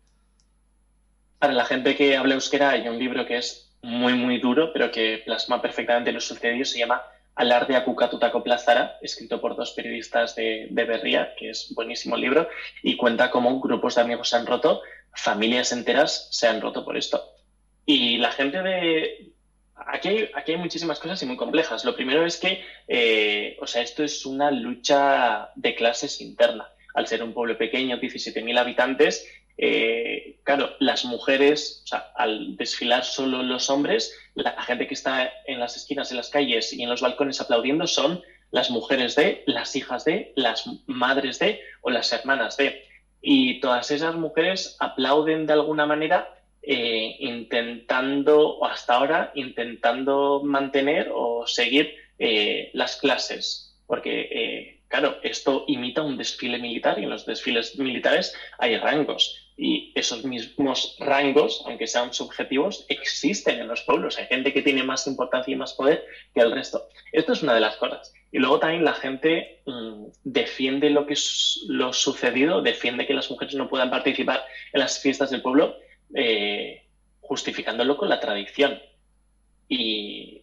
[1.38, 4.92] Para la gente que habla euskera hay un libro que es muy, muy duro, pero
[4.92, 6.66] que plasma perfectamente lo sucedido.
[6.66, 7.02] Se llama
[7.36, 12.50] Alarde Akukatutako Plazara, escrito por dos periodistas de, de Berría, que es buenísimo libro,
[12.84, 14.82] y cuenta cómo grupos de amigos se han roto,
[15.14, 17.24] familias enteras se han roto por esto.
[17.86, 19.32] Y la gente de...
[19.76, 21.86] Aquí hay, aquí hay muchísimas cosas y muy complejas.
[21.86, 26.68] Lo primero es que, eh, o sea, esto es una lucha de clases interna.
[26.94, 29.26] Al ser un pueblo pequeño, 17.000 habitantes,
[29.62, 35.34] eh, claro, las mujeres, o sea, al desfilar solo los hombres, la gente que está
[35.48, 39.44] en las esquinas de las calles y en los balcones aplaudiendo son las mujeres de,
[39.48, 42.86] las hijas de, las madres de o las hermanas de.
[43.22, 51.12] Y todas esas mujeres aplauden de alguna manera eh, intentando, o hasta ahora, intentando mantener
[51.14, 53.78] o seguir eh, las clases.
[53.88, 59.92] Porque, claro, esto imita un desfile militar y en los desfiles militares hay rangos Y
[59.94, 64.18] esos mismos rangos, aunque sean subjetivos, existen en los pueblos.
[64.18, 66.88] Hay gente que tiene más importancia y más poder que el resto.
[67.12, 68.14] Esto es una de las cosas.
[68.32, 73.30] Y luego también la gente mm, defiende lo que es lo sucedido, defiende que las
[73.30, 75.76] mujeres no puedan participar en las fiestas del pueblo,
[76.16, 76.86] eh,
[77.20, 78.80] justificándolo con la tradición.
[79.68, 80.39] Y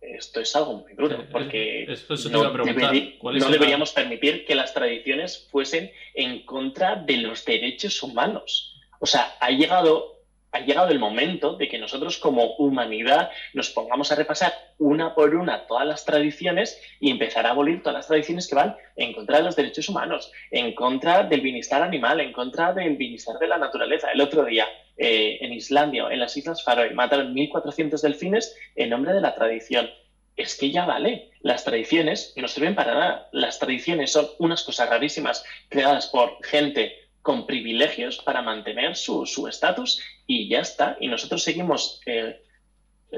[0.00, 1.86] esto es algo muy duro, porque
[2.30, 8.80] no, deberíamos permitir que las tradiciones fuesen en contra de los derechos humanos.
[8.98, 10.19] O sea, ha llegado
[10.52, 15.34] ha llegado el momento de que nosotros como humanidad nos pongamos a repasar una por
[15.34, 19.38] una todas las tradiciones y empezar a abolir todas las tradiciones que van en contra
[19.38, 23.58] de los derechos humanos, en contra del bienestar animal, en contra del bienestar de la
[23.58, 24.10] naturaleza.
[24.10, 29.12] El otro día eh, en Islandia, en las Islas Faroe, mataron 1.400 delfines en nombre
[29.12, 29.88] de la tradición.
[30.36, 33.28] Es que ya vale, las tradiciones no sirven para nada.
[33.32, 40.00] Las tradiciones son unas cosas rarísimas creadas por gente con privilegios para mantener su estatus
[40.30, 40.96] y ya está.
[41.00, 42.40] Y nosotros seguimos, eh,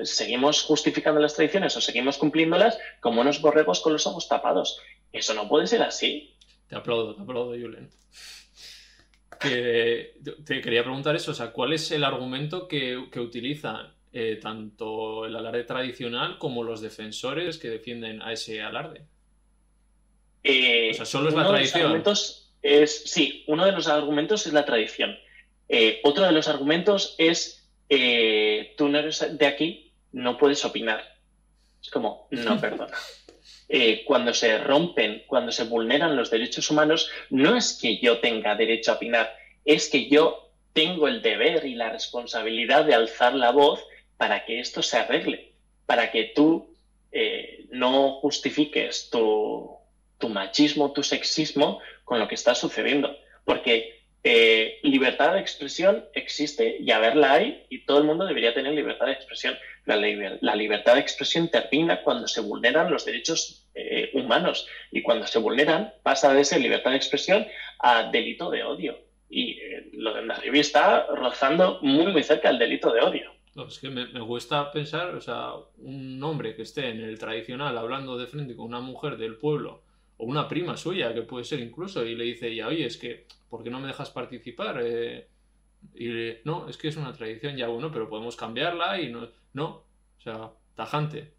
[0.03, 4.81] seguimos justificando las tradiciones o seguimos cumpliéndolas como unos borregos con los ojos tapados.
[5.13, 6.35] Eso no puede ser así.
[6.69, 7.91] Te aplaudo, te aplaudo, Julen.
[9.39, 10.15] Que,
[10.47, 15.27] te quería preguntar eso, o sea, ¿cuál es el argumento que, que utilizan eh, tanto
[15.27, 19.05] el alarde tradicional como los defensores que defienden a ese alarde?
[20.45, 22.03] Eh, o sea, solo es la tradición.
[22.63, 25.15] Es, sí, uno de los argumentos es la tradición.
[25.75, 31.03] Eh, otro de los argumentos es, eh, tú no eres de aquí, no puedes opinar.
[31.83, 32.93] Es como, no, perdona.
[33.71, 38.55] Eh, cuando se rompen, cuando se vulneran los derechos humanos, no es que yo tenga
[38.55, 43.51] derecho a opinar, es que yo tengo el deber y la responsabilidad de alzar la
[43.51, 43.81] voz
[44.19, 45.55] para que esto se arregle,
[45.87, 46.69] para que tú
[47.71, 49.71] no justifiques tu,
[50.19, 53.17] tu machismo, tu sexismo con lo que está sucediendo.
[53.45, 58.55] Porque eh, libertad de expresión existe y a verla hay y todo el mundo debería
[58.55, 59.57] tener libertad de expresión.
[59.85, 59.97] La,
[60.55, 65.93] libertad de expresión termina cuando se vulneran los derechos eh, humanos y cuando se vulneran
[66.05, 67.47] pasa de ser libertad de expresión
[67.81, 68.97] a delito de odio.
[69.29, 73.33] Y eh, lo de Andarivi está rozando muy, muy cerca del delito de odio.
[73.67, 77.77] es que me, me, gusta pensar, o sea, un hombre que esté en el tradicional
[77.77, 79.83] hablando de frente con una mujer del pueblo
[80.23, 83.27] o una prima suya, que puede ser incluso, y le dice ya, oye, es que,
[83.51, 84.81] ¿por qué no me dejas participar?
[84.81, 85.27] Eh,
[85.95, 89.29] y le, no, es que es una tradición, ya bueno, pero podemos cambiarla y no,
[89.53, 91.33] no, o sea, tajante.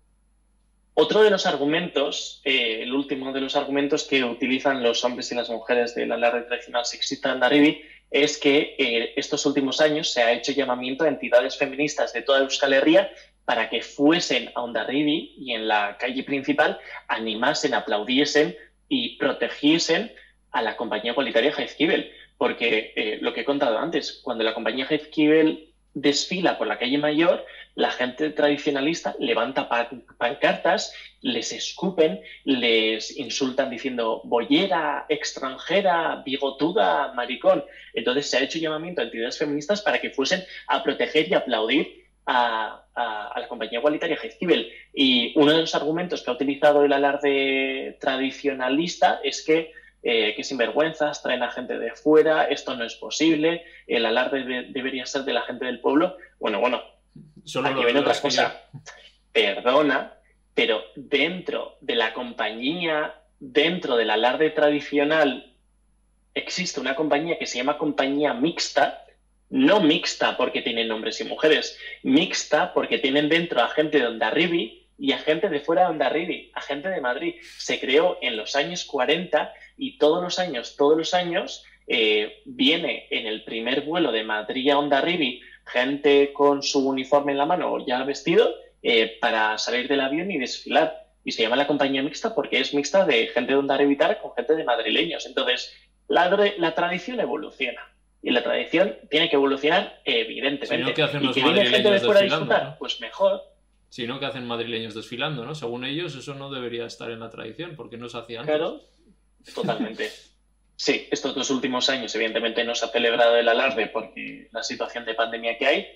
[0.96, 5.36] Otro de los argumentos, eh, el último de los argumentos que utilizan los hombres y
[5.36, 10.22] las mujeres de la alarde tradicional sexista Andarivi es que eh, estos últimos años se
[10.22, 13.10] ha hecho llamamiento a entidades feministas de toda Euskal Herria
[13.46, 18.56] para que fuesen a Ondarribi y en la calle principal animasen, aplaudiesen
[18.88, 20.12] y protegiesen
[20.52, 22.12] a la compañía igualitaria Heizkibel.
[22.38, 26.98] Porque eh, lo que he contado antes, cuando la compañía Heizkibel desfila por la calle
[26.98, 29.68] mayor, la gente tradicionalista levanta
[30.18, 37.64] pancartas, les escupen, les insultan diciendo boyera, extranjera, bigotuda, maricón.
[37.94, 42.03] Entonces se ha hecho llamamiento a entidades feministas para que fuesen a proteger y aplaudir
[42.26, 42.80] a,
[43.36, 44.72] la compañía igualitaria Heizkibel.
[44.94, 49.72] Y uno de los argumentos que ha utilizado el alarde tradicionalista es que,
[50.04, 55.06] eh, que sinvergüenzas traen a gente de fuera, esto no es posible, el alarde debería
[55.06, 56.18] ser de la gente del pueblo.
[56.40, 56.82] Bueno, bueno,
[57.44, 58.62] Solo aquí viene otra cosa.
[59.32, 60.14] Perdona,
[60.54, 65.54] pero dentro de la compañía, dentro del alarde tradicional,
[66.34, 69.03] existe una compañía que se llama compañía mixta,
[69.54, 74.88] no mixta porque tienen hombres y mujeres, mixta porque tienen dentro a gente de Ondarribi
[74.98, 77.36] y a gente de fuera de Ondarribi, a gente de Madrid.
[77.60, 83.06] Se creó en los años 40 y todos los años, todos los años, eh, viene
[83.12, 87.86] en el primer vuelo de Madrid a Ondarribi gente con su uniforme en la mano
[87.86, 91.10] ya vestido eh, para salir del avión y desfilar.
[91.24, 94.56] Y se llama la compañía mixta porque es mixta de gente de Ondarribi con gente
[94.56, 95.28] de madrileños.
[95.28, 95.72] Entonces,
[96.08, 97.93] la tradición evoluciona
[98.24, 100.88] y la tradición tiene que evolucionar evidentemente.
[100.88, 103.42] Si que hacen los madrileños desfilando, pues mejor.
[103.90, 105.54] Si no, que hacen madrileños desfilando, ¿no?
[105.54, 108.56] Según ellos, eso no debería estar en la tradición, porque no se hacía antes.
[108.56, 108.82] Claro,
[109.54, 110.10] totalmente.
[110.76, 115.06] Sí, estos dos últimos años, evidentemente, no se ha celebrado el alarde porque la situación
[115.06, 115.88] de pandemia que hay.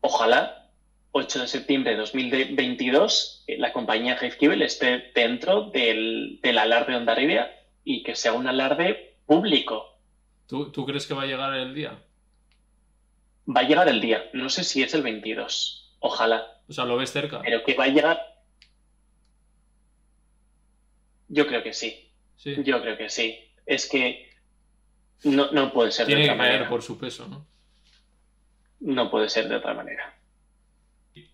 [0.00, 0.70] Ojalá,
[1.10, 6.98] 8 de septiembre de 2022, eh, la compañía Heizkibel esté dentro del, del alarde de
[6.98, 7.50] Ondarribia
[7.84, 9.95] y que sea un alarde público,
[10.46, 11.98] ¿Tú, crees que va a llegar el día?
[13.48, 14.30] Va a llegar el día.
[14.32, 15.96] No sé si es el 22.
[16.00, 16.60] Ojalá.
[16.68, 17.40] O sea, lo ves cerca.
[17.42, 18.20] Pero que va a llegar.
[21.28, 22.10] Yo creo que sí.
[22.44, 23.38] Yo creo que sí.
[23.64, 24.30] Es que
[25.24, 26.70] No, no puede ser Tiene de que otra caer manera.
[26.70, 27.46] por su peso, ¿no?
[28.80, 30.16] No puede ser de otra manera.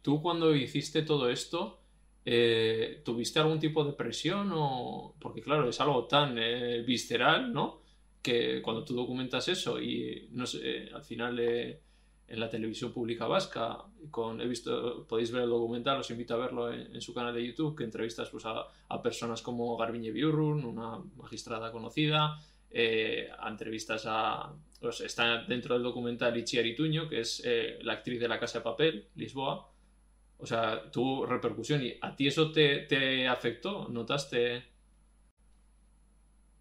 [0.00, 1.80] ¿Tú cuando hiciste todo esto,
[2.24, 5.16] eh, tuviste algún tipo de presión o...?
[5.20, 7.81] Porque claro, es algo tan eh, visceral, ¿no?
[8.22, 11.80] Que cuando tú documentas eso y, no sé, al final eh,
[12.28, 13.78] en la televisión pública vasca,
[14.10, 17.34] con, he visto, podéis ver el documental, os invito a verlo en, en su canal
[17.34, 22.38] de YouTube, que entrevistas pues, a, a personas como Garbiñe Biurrun, una magistrada conocida,
[22.70, 24.54] eh, a entrevistas a...
[24.80, 28.60] pues, está dentro del documental Itziar Ituño, que es eh, la actriz de La Casa
[28.60, 29.68] de Papel, Lisboa,
[30.38, 31.84] o sea, tuvo repercusión.
[31.84, 33.88] ¿Y a ti eso te, te afectó?
[33.88, 34.71] ¿Notaste?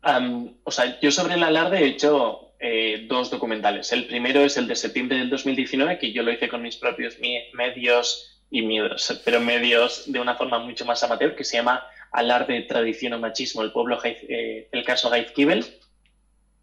[0.02, 3.92] Am, o sea, yo sobre el alarde he hecho eh, dos documentales.
[3.92, 7.18] El primero es el de septiembre del 2019, que yo lo hice con mis propios
[7.54, 12.62] medios y miedos, pero medios de una forma mucho más amateur, que se llama Alarde,
[12.64, 15.66] Tradición o Machismo, el pueblo, eh, el caso Gaizkibel,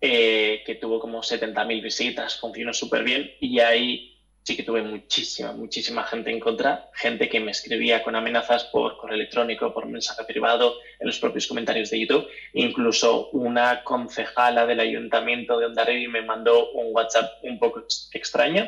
[0.01, 4.18] eh, que tuvo como 70.000 visitas, funcionó súper bien y ahí
[4.49, 8.97] sí que tuve muchísima, muchísima gente en contra, gente que me escribía con amenazas por
[8.97, 12.27] correo electrónico, por mensaje privado, en los propios comentarios de YouTube.
[12.55, 18.67] Incluso una concejala del ayuntamiento de Ondarribi me mandó un WhatsApp un poco ex- extraño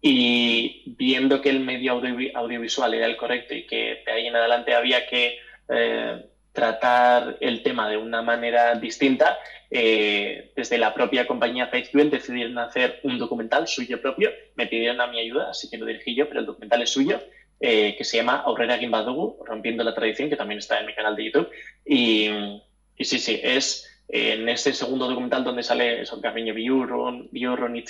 [0.00, 4.36] y viendo que el medio audiovi- audiovisual era el correcto y que de ahí en
[4.36, 5.36] adelante había que
[5.68, 6.24] eh,
[6.54, 9.36] tratar el tema de una manera distinta,
[9.70, 15.08] eh, desde la propia compañía Facebook decidieron hacer un documental suyo propio, me pidieron a
[15.08, 17.20] mi ayuda, así que lo dirigí yo, pero el documental es suyo,
[17.60, 21.16] eh, que se llama Aurrera Gimbadugu, Rompiendo la Tradición, que también está en mi canal
[21.16, 21.50] de YouTube.
[21.84, 22.28] Y,
[22.96, 27.76] y sí, sí, es eh, en este segundo documental donde sale eso, Carmiño Biurron, Biurron,
[27.76, 27.84] y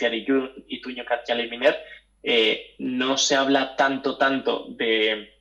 [0.69, 1.77] Ituño Cartial y Miner,
[2.23, 5.34] eh, no se habla tanto, tanto de,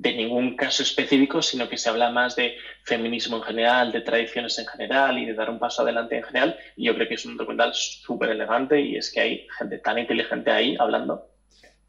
[0.00, 4.58] de ningún caso específico, sino que se habla más de feminismo en general, de tradiciones
[4.58, 6.56] en general y de dar un paso adelante en general.
[6.74, 9.98] Y yo creo que es un documental súper elegante y es que hay gente tan
[9.98, 11.28] inteligente ahí hablando.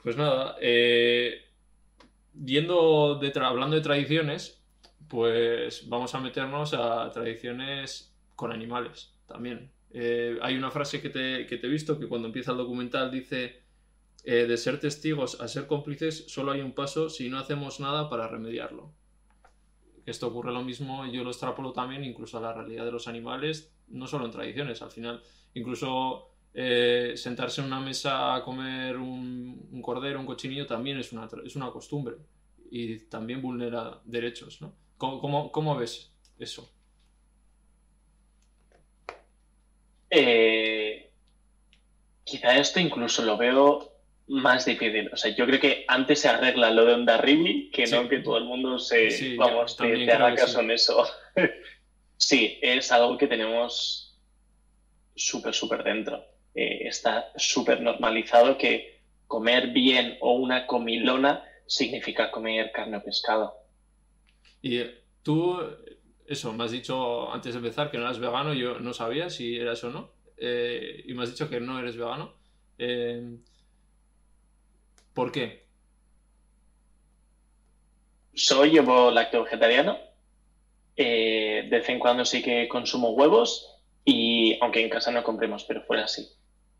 [0.03, 1.41] Pues nada, eh,
[2.33, 4.61] yendo de hablando de tradiciones,
[5.07, 9.71] pues vamos a meternos a tradiciones con animales también.
[9.93, 13.09] Eh, hay una frase que te, que te he visto que cuando empieza el documental
[13.09, 13.60] dice,
[14.23, 18.09] eh, de ser testigos a ser cómplices solo hay un paso si no hacemos nada
[18.09, 18.93] para remediarlo.
[20.05, 23.71] Esto ocurre lo mismo, yo lo extrapolo también incluso a la realidad de los animales,
[23.87, 25.21] no solo en tradiciones, al final
[25.53, 31.27] incluso eh, sentarse en una mesa a comer un, cordero, un cochinillo, también es una,
[31.45, 32.15] es una costumbre
[32.71, 34.73] y también vulnera derechos, ¿no?
[34.97, 36.67] ¿Cómo, cómo- cómo ves eso?
[40.11, 41.11] Eh,
[42.23, 43.90] quizá esto incluso lo veo
[44.31, 45.09] más difícil.
[45.11, 47.93] O sea, yo creo que antes se arregla lo de Ondarribi que Sí.
[47.93, 50.63] no que todo el mundo se, Sí, vamos, ya, te, te haga caso sí.
[50.63, 51.05] en eso.
[52.17, 54.17] sí, es algo que tenemos
[55.15, 56.23] súper, súper dentro.
[56.55, 63.53] Eh, está súper normalizado que comer bien o una comilona significa comer carne o pescado.
[64.61, 65.59] Y eh, tú,
[66.25, 69.57] eso, me has dicho antes de empezar que no eras vegano, yo no sabía si
[69.57, 72.33] eras o no, eh, y me has dicho que no eres vegano.
[72.77, 73.37] Eh,
[75.13, 75.65] ¿Por qué?
[78.33, 79.97] Soy llevo lacto vegetariano.
[80.95, 85.63] Eh, de vez en cuando sí que consumo huevos y aunque en casa no compremos,
[85.65, 86.29] pero fuera así.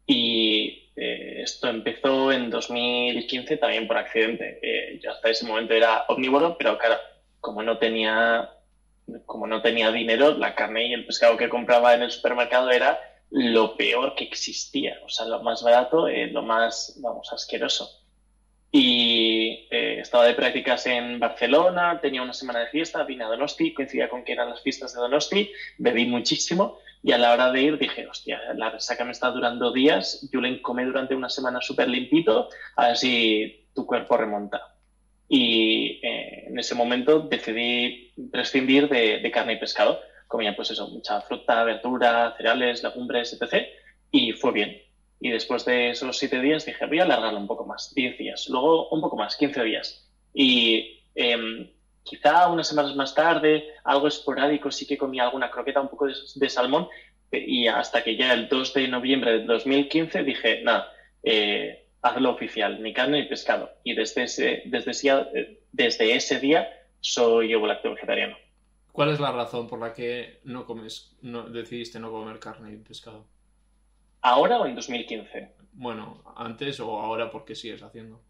[0.05, 4.59] Y eh, esto empezó en 2015 también por accidente.
[4.61, 6.97] Eh, yo hasta ese momento era omnívoro, pero claro,
[7.39, 8.49] como no tenía,
[9.25, 12.99] como no tenía dinero, la carne y el pescado que compraba en el supermercado era
[13.29, 14.97] lo peor que existía.
[15.05, 18.00] O sea, lo más barato, eh, lo más, vamos, asqueroso
[18.71, 23.73] y eh, estaba de prácticas en Barcelona, tenía una semana de fiesta, vine a Donosti,
[23.73, 27.61] coincidía con que eran las fiestas de Donosti, bebí muchísimo y a la hora de
[27.61, 31.89] ir dije, hostia, la resaca me está durando días, Julen come durante una semana súper
[31.89, 34.75] limpito, a ver si tu cuerpo remonta.
[35.27, 39.99] Y eh, en ese momento decidí prescindir de, de carne y pescado.
[40.27, 43.65] Comía pues eso, mucha fruta, verdura, cereales, legumbres, etc.
[44.11, 44.90] Y fue bien.
[45.23, 48.49] Y después de esos siete días dije, voy a alargarlo un poco más, 10 días,
[48.49, 50.09] luego un poco más, 15 días.
[50.33, 55.89] Y eh, quizá unas semanas más tarde, algo esporádico, sí que comía alguna croqueta, un
[55.89, 56.87] poco de, salmón.
[57.31, 60.91] Y hasta que ya el 2 de noviembre de 2015 dije, nada,
[61.21, 63.69] eh, hazlo oficial, ni carne ni pescado.
[63.83, 66.67] Y desde ese, desde ese, desde ese día
[66.99, 68.35] soy lacto vegetariano.
[68.91, 72.77] ¿Cuál es la razón por la que no comes, no, decidiste no comer carne y
[72.77, 73.25] pescado?
[74.21, 75.49] ¿Ahora o en 2015?
[75.73, 78.21] Bueno, antes o ahora porque sigues haciendo.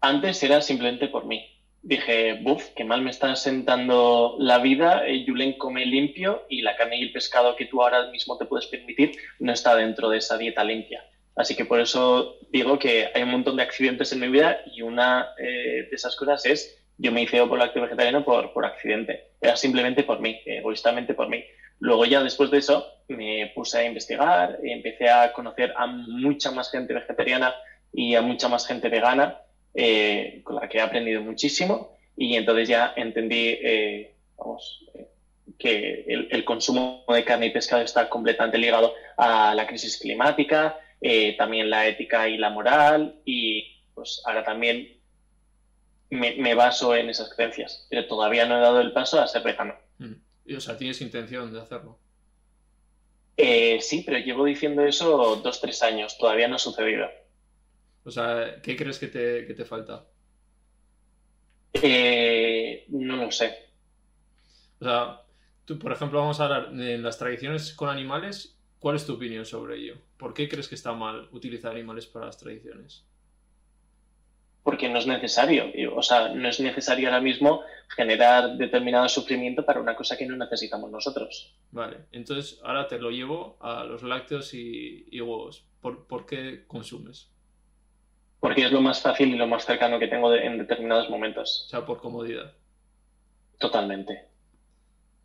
[0.00, 1.46] Antes era simplemente por mí.
[1.82, 6.76] dije, buf, qué mal me está sentando la vida, eh, Julen come limpio y la
[6.76, 10.18] carne y el pescado que tú ahora mismo te puedes permitir no está dentro de
[10.18, 11.02] esa dieta limpia.
[11.36, 14.82] Así que por eso digo que hay un montón de accidentes en mi vida y
[14.82, 19.28] una eh, de esas cosas es, yo me hice por acto vegetariano por, por accidente,
[19.40, 21.42] era simplemente por mí, egoístamente por mí.
[21.80, 26.70] Luego ya después de eso me puse a investigar, empecé a conocer a mucha más
[26.70, 27.54] gente vegetariana
[27.92, 29.38] y a mucha más gente vegana
[29.74, 31.96] eh, con la que he aprendido muchísimo.
[32.16, 34.14] Y entonces ya entendí eh,
[34.94, 35.08] eh,
[35.58, 40.78] que el, consumo de carne y pescado está completamente ligado a la crisis climática,
[41.38, 43.16] también la ética y la moral.
[43.24, 45.00] Y pues ahora también
[46.10, 49.74] me, baso en esas creencias, pero todavía no he dado el paso a ser vegano.
[50.44, 51.98] Y, o sea, ¿tienes intención de hacerlo?
[53.80, 57.06] sí, pero llevo diciendo eso dos, tres años, todavía no ha sucedido.
[58.04, 60.06] O sea, ¿qué crees que te, falta?
[61.72, 63.54] Eh, no lo sé.
[64.80, 65.22] O sea,
[65.64, 68.58] tú, por ejemplo, vamos a hablar de las tradiciones con animales.
[68.78, 69.98] ¿Cuál es tu opinión sobre ello?
[70.16, 73.04] ¿Por qué crees que está mal utilizar animales para las tradiciones?
[74.62, 75.72] Porque no es necesario.
[75.94, 80.36] O sea, no es necesario ahora mismo generar determinado sufrimiento para una cosa que no
[80.36, 81.54] necesitamos nosotros.
[81.70, 85.64] Vale, entonces ahora te lo llevo a los lácteos y, huevos.
[85.80, 87.30] ¿Por qué consumes?
[88.40, 91.64] porque es lo más fácil y lo más cercano que tengo en determinados momentos.
[91.66, 92.52] O sea, por comodidad.
[93.58, 94.28] Totalmente.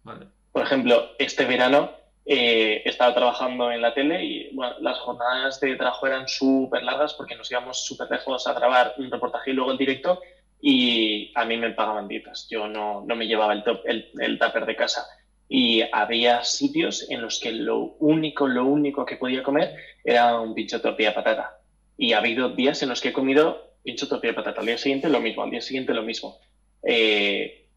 [0.03, 0.27] Vale.
[0.51, 1.91] Por ejemplo, este verano
[2.25, 7.13] eh, estaba trabajando en la tele y bueno, las jornadas de trabajo eran súper largas
[7.13, 10.21] porque nos íbamos súper lejos a grabar un reportaje y luego el directo
[10.59, 12.47] y a mí me pagaban dietas.
[12.49, 15.05] Yo no, no me llevaba el, top, el, el tupper de casa
[15.47, 20.55] y había sitios en los que lo único, lo único que podía comer era un
[20.55, 21.59] pincho de tortilla patata
[21.97, 24.61] y ha habido días en los que he comido pincho tortilla de patata.
[24.61, 26.39] Al día siguiente lo mismo, al día siguiente lo mismo.
[26.81, 27.67] Eh,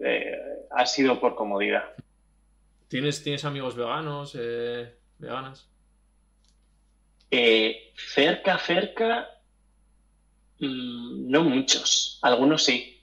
[0.00, 0.38] eh,
[0.70, 1.84] ha sido por comodidad.
[2.92, 5.66] ¿Tienes, ¿tienes amigos veganos, eh, veganas?
[7.96, 9.30] cerca, cerca,
[10.60, 12.18] mm, no muchos.
[12.20, 13.02] Algunos sí.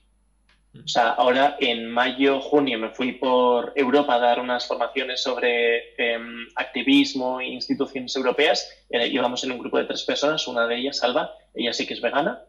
[0.72, 5.92] O sea, ahora en mayo, junio me fui por Europa a dar unas formaciones sobre
[5.98, 8.72] em, activismo e instituciones europeas.
[8.90, 11.94] Eh, íbamos en un grupo de tres personas, una de ellas, Salva, ella sí que
[11.94, 12.44] es vegana.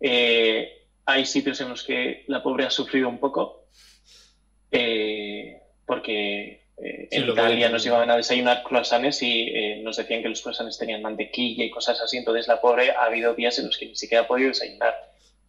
[0.00, 3.68] Eh, hay sitios en los que la pobre ha sufrido un poco
[6.82, 11.02] eh, en Italia nos llevaban a desayunar croissants y nos decían que los croissants tenían
[11.02, 12.16] mantequilla y cosas así.
[12.16, 14.94] Entonces la pobre ha habido días en los que ni siquiera ha podido desayunar.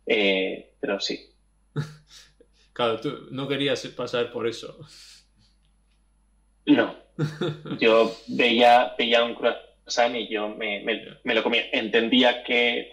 [0.05, 1.31] pero sí,
[2.73, 4.77] Claro, tú no querías pasar por eso.
[6.65, 6.95] No.
[7.79, 10.83] Yo veía, veía un croissant y yo me,
[11.23, 11.63] lo comía.
[11.71, 12.89] Entendía que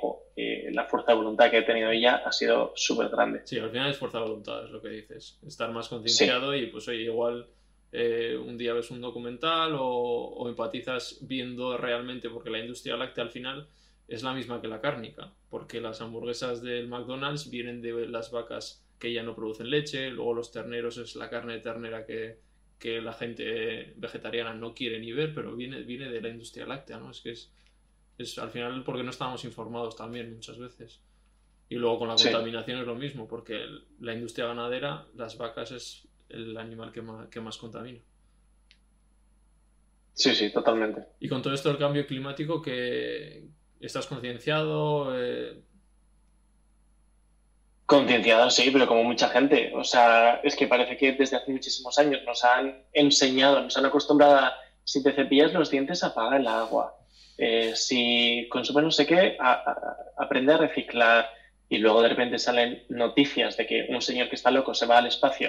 [0.72, 3.42] la fuerza de voluntad que ha tenido ella ha sido súper grande.
[3.44, 5.38] Sí, al final es fuerza de voluntad, es lo que dices.
[5.46, 7.46] Estar más concienciado y pues oye, igual
[7.92, 13.24] eh, un día ves un documental o, o, empatizas viendo realmente, porque la industria láctea
[13.24, 13.68] al final
[14.08, 18.84] es la misma que la cárnica, porque las hamburguesas del McDonald's vienen de las vacas
[18.98, 22.46] que ya no producen leche, luego los terneros es la carne de ternera que,
[22.80, 27.10] la gente vegetariana no quiere ni ver, pero viene, viene de la industria láctea, ¿no?
[27.10, 27.52] Es que es,
[28.18, 31.00] es al final porque no estamos informados también muchas veces.
[31.68, 33.66] Y luego con la contaminación es lo mismo, porque
[34.00, 38.00] la industria ganadera, las vacas es el animal que más, que más contamina.
[40.14, 41.04] Sí, sí, totalmente.
[41.20, 43.48] Y con todo esto del cambio climático, que
[43.80, 45.62] estás concienciado, eh,
[47.88, 49.72] Concienciada, sí, pero como mucha gente.
[49.74, 53.86] O sea, es que parece que desde hace muchísimos años nos han enseñado, nos han
[53.86, 54.54] acostumbrado a
[54.84, 56.94] si te cepillas los dientes, apaga el agua.
[57.38, 59.38] Eh, si consumes no sé qué,
[60.18, 61.30] aprende a reciclar.
[61.70, 64.98] Y luego de repente salen noticias de que un señor que está loco se va
[64.98, 65.48] al espacio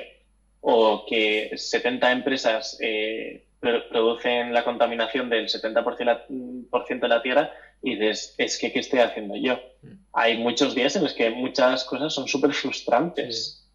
[0.61, 7.51] o que 70 empresas eh, producen la contaminación del 70% de la Tierra
[7.81, 9.59] y dices, es que, ¿qué estoy haciendo yo?
[9.81, 9.93] Mm.
[10.13, 13.65] Hay muchos días en los que muchas cosas son súper frustrantes.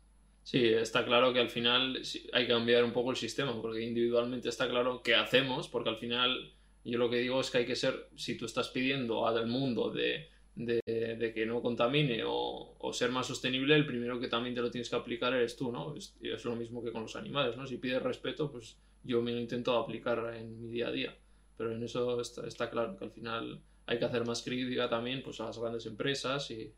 [0.42, 0.68] Sí.
[0.68, 2.02] está claro que al final
[2.34, 5.96] hay que cambiar un poco el sistema, porque individualmente está claro qué hacemos, porque al
[5.96, 6.52] final
[6.84, 9.90] yo lo que digo es que hay que ser, si tú estás pidiendo al mundo
[9.90, 14.60] de, de, que no contamine o, o, ser más sostenible, el primero que también te
[14.60, 15.94] lo tienes que aplicar eres tú, ¿no?
[15.96, 17.66] Es, es lo mismo que con los animales, ¿no?
[17.66, 21.16] Si pides respeto, pues yo me lo intento aplicar en mi día a día,
[21.56, 25.22] pero en eso está, está claro que al final hay que hacer más crítica también
[25.22, 26.72] pues, a las grandes empresas y...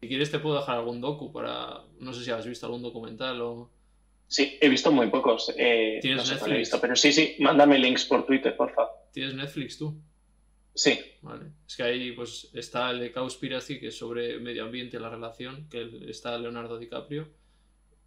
[0.00, 1.80] Si quieres te puedo dejar algún docu para...
[1.98, 3.70] No sé si has visto algún documental o...
[4.28, 5.52] Sí, he visto muy pocos.
[5.56, 6.58] Eh, ¿Tienes Netflix?
[6.58, 8.92] visto, pero sí, sí, mándame links por Twitter, por favor.
[9.12, 9.98] ¿Tienes Netflix tú?
[10.76, 11.00] Sí.
[11.22, 11.46] Vale.
[11.66, 15.68] Es que ahí pues está el de Cowspiracy, que es sobre medio ambiente, la relación,
[15.68, 17.28] que está Leonardo DiCaprio.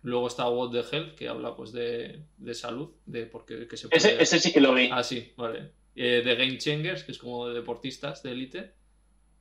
[0.04, 3.76] Luego está What the Health, que habla pues de, de salud, de por qué que
[3.76, 3.98] se puede...
[3.98, 4.88] Ese, ese sí que lo vi.
[4.90, 5.72] Ah, sí, vale.
[5.96, 8.74] Eh, de Game Changers, que es como de deportistas de élite,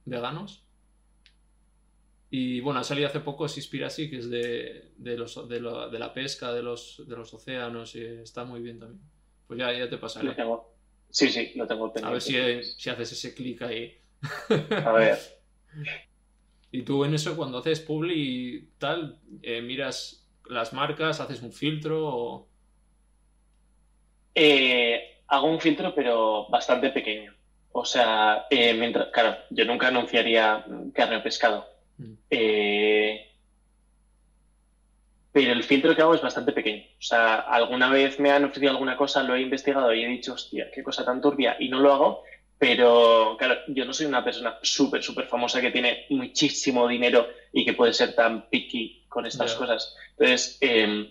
[0.05, 0.64] veganos.
[2.31, 5.99] Y bueno, ha salido hace poco Seaspiracy, que es de, de, los, de, la, de
[5.99, 9.01] la pesca, de los, de los océanos, y está muy bien también.
[9.47, 10.35] Pues ya, ya te pasaré.
[10.35, 10.78] Lo.
[11.11, 12.63] Sí, sí, lo tengo A ver pendiente.
[12.65, 13.99] si, si haces ese clic ahí.
[14.85, 15.19] A ver.
[16.71, 21.53] Y tú en eso, cuando haces publi y tal, eh, miras las marcas, haces un
[21.53, 22.49] filtro o...
[24.35, 27.35] Eh, hago un filtro, pero bastante pequeño.
[27.73, 31.67] O sea, eh, mientras, claro, yo nunca anunciaría carne o pescado.
[31.97, 32.13] Mm.
[32.31, 33.28] Eh,
[35.39, 36.82] pero el filtro que hago es bastante pequeño.
[36.99, 40.32] O sea, alguna vez me han ofrecido alguna cosa, lo he investigado y he dicho,
[40.32, 42.22] hostia, qué cosa tan turbia, y no lo hago.
[42.59, 47.64] Pero, claro, yo no soy una persona súper, súper famosa que tiene muchísimo dinero y
[47.64, 49.95] que puede ser tan picky con estas cosas.
[50.18, 51.09] Entonces, eh,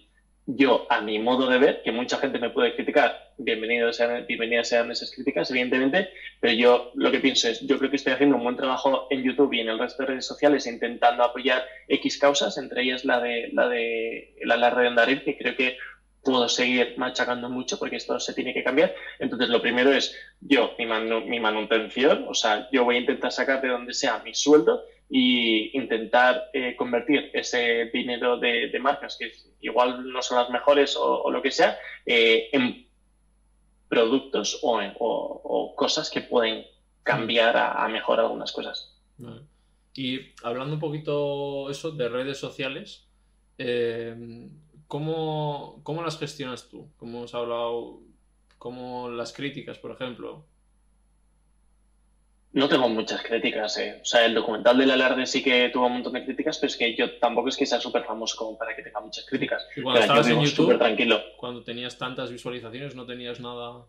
[0.49, 4.69] yo, a mi modo de ver, que mucha gente me puede criticar, bienvenidos sean, bienvenidas
[4.69, 8.37] sean esas críticas, evidentemente, pero yo lo que pienso es, yo creo que estoy haciendo
[8.37, 12.17] un buen trabajo en YouTube y en el resto de redes sociales intentando apoyar X
[12.17, 15.75] causas, entre ellas la de la de el alarde de Andarín, que creo que
[16.23, 18.93] puedo seguir machacando mucho porque esto se tiene que cambiar.
[19.19, 23.31] Entonces, lo primero es yo, mi, manu- mi manutención, o sea, yo voy a intentar
[23.31, 29.31] sacar de donde sea mi sueldo y intentar eh, convertir ese dinero de, marcas, que
[29.61, 32.87] igual no son las mejores o, lo que sea, eh, en
[33.87, 36.65] productos o, cosas que pueden
[37.03, 38.97] cambiar a, a mejor algunas cosas.
[39.93, 43.07] Y hablando un poquito eso de redes sociales,
[43.57, 44.49] eh,
[44.87, 46.89] ¿cómo, cómo las gestionas tú?
[46.97, 48.01] ¿Cómo has hablado?
[48.57, 50.45] ¿Cómo las críticas, por ejemplo?
[52.57, 53.99] No tengo muchas críticas, eh.
[54.01, 56.75] O sea, el documental del alarde sí que tuvo un montón de críticas, pero es
[56.75, 59.67] que yo tampoco es que sea súper famoso como para que tenga muchas críticas.
[59.75, 61.21] Y cuando yo en súper tranquilo.
[61.37, 63.85] cuando tenías tantas visualizaciones, no tenías nada.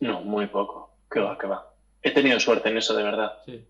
[0.00, 0.96] No, muy poco.
[1.10, 1.70] Que va, que va.
[2.02, 3.38] He tenido suerte en eso, de verdad.
[3.44, 3.66] Sí.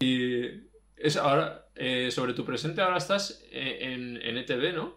[0.00, 0.68] Y
[0.98, 4.96] es ahora, eh, sobre tu presente, ahora estás eh, en, en ETV, ¿no?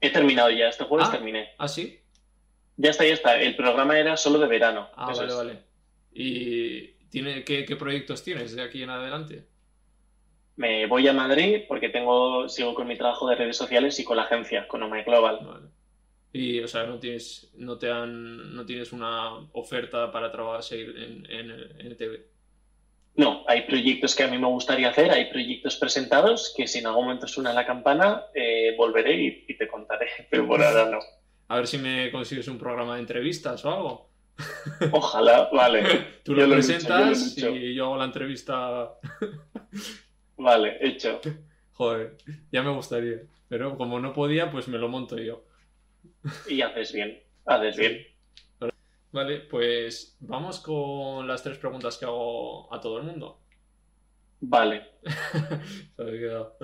[0.00, 1.12] He terminado ya, este jueves Ah.
[1.12, 1.50] terminé.
[1.58, 2.00] Ah, sí.
[2.76, 3.36] Ya está, ya está.
[3.40, 4.88] El programa era solo de verano.
[4.96, 5.36] Ah, vale, es.
[5.36, 5.67] vale.
[6.20, 9.44] ¿Y tiene, qué, qué proyectos tienes de aquí en adelante?
[10.56, 14.16] Me voy a Madrid porque tengo, sigo con mi trabajo de redes sociales y con
[14.16, 15.38] la agencia, con Omega Global.
[15.46, 15.66] Vale.
[16.32, 20.92] Y, o sea, no tienes, no te han, no tienes una oferta para trabajar seguir
[20.98, 22.20] en, en, en ETV.
[23.14, 26.86] No, hay proyectos que a mí me gustaría hacer, hay proyectos presentados que si en
[26.86, 30.98] algún momento suena la campana, eh, volveré y, y te contaré, pero por ahora no.
[31.46, 34.08] A ver si me consigues un programa de entrevistas o algo.
[34.92, 35.82] Ojalá, vale.
[36.24, 37.50] Tú Yo lo lo dicho, yo presentas dicho.
[37.50, 38.92] y yo hago la entrevista.
[40.36, 41.20] Vale, hecho.
[41.72, 42.16] Joder,
[42.52, 43.22] ya me gustaría.
[43.48, 45.44] Pero como no podía, pues me lo monto yo.
[46.48, 48.06] Y haces bien, haces bien.
[49.10, 53.40] Vale, pues vamos con las tres preguntas que hago a todo el mundo.
[54.40, 54.86] Vale,
[55.96, 56.56] Se me quedado.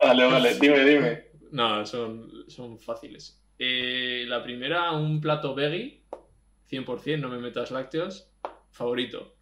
[0.00, 1.24] vale, vale, dime, dime.
[1.50, 3.42] No, son, son fáciles.
[3.58, 5.99] Eh, la primera, un plato veggie,
[6.70, 8.30] 100%, no me metas lácteos.
[8.70, 9.34] Favorito.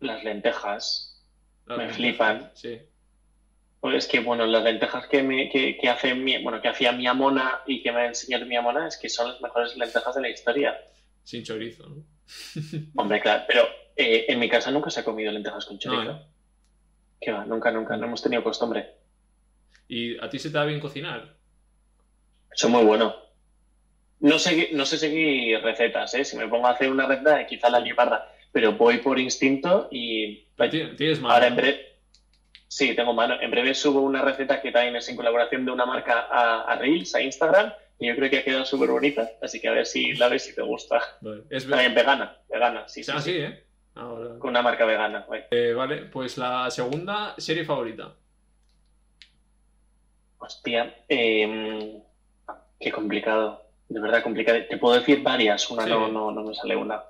[0.00, 1.24] Las lentejas.
[1.66, 2.50] Las Me lentejas, flipan.
[2.54, 2.80] Sí.
[3.80, 6.92] Pues es que, bueno, las lentejas que, me, que, que hace mi, bueno, que hacía
[6.92, 10.14] mi amona y que me ha enseñado mi amona es que son las mejores lentejas
[10.14, 10.76] de la historia.
[11.24, 12.04] Sin chorizo, ¿no?
[12.96, 13.64] Hombre, claro, pero
[13.96, 16.04] eh, en mi casa nunca se ha comido lentejas con chorizo.
[16.04, 16.26] No, ¿eh?
[17.20, 17.44] ¿Qué va?
[17.44, 18.96] Nunca, nunca, no hemos tenido costumbre.
[19.88, 21.36] ¿Y a ti se te da bien cocinar?
[22.54, 23.14] Son muy buenos.
[24.22, 26.24] No sé, no sé seguir recetas, ¿eh?
[26.24, 30.46] Si me pongo a hacer una receta, quizá la libarra, pero voy por instinto y
[30.96, 31.86] Tienes mano, ahora en breve...
[32.68, 33.34] Sí, tengo mano.
[33.40, 36.76] En breve subo una receta que también es en colaboración de una marca a, a
[36.76, 39.84] Reels, a Instagram, y yo creo que ha quedado súper bonita, así que a ver
[39.86, 41.02] si la ves si te gusta.
[41.20, 41.42] Vale.
[41.50, 43.32] Es También ve- vegana, vegana, sí, sí, Ah, sí.
[43.32, 43.64] sí, ¿eh?
[43.94, 44.38] Vale.
[44.38, 45.42] Con una marca vegana, güey.
[45.50, 48.14] Eh, vale, pues la segunda serie favorita.
[50.38, 52.00] Hostia, eh,
[52.80, 53.62] qué complicado.
[53.92, 54.58] De verdad complicado.
[54.68, 55.90] Te puedo decir varias, una Sí.
[55.90, 57.02] no, no, no me sale una.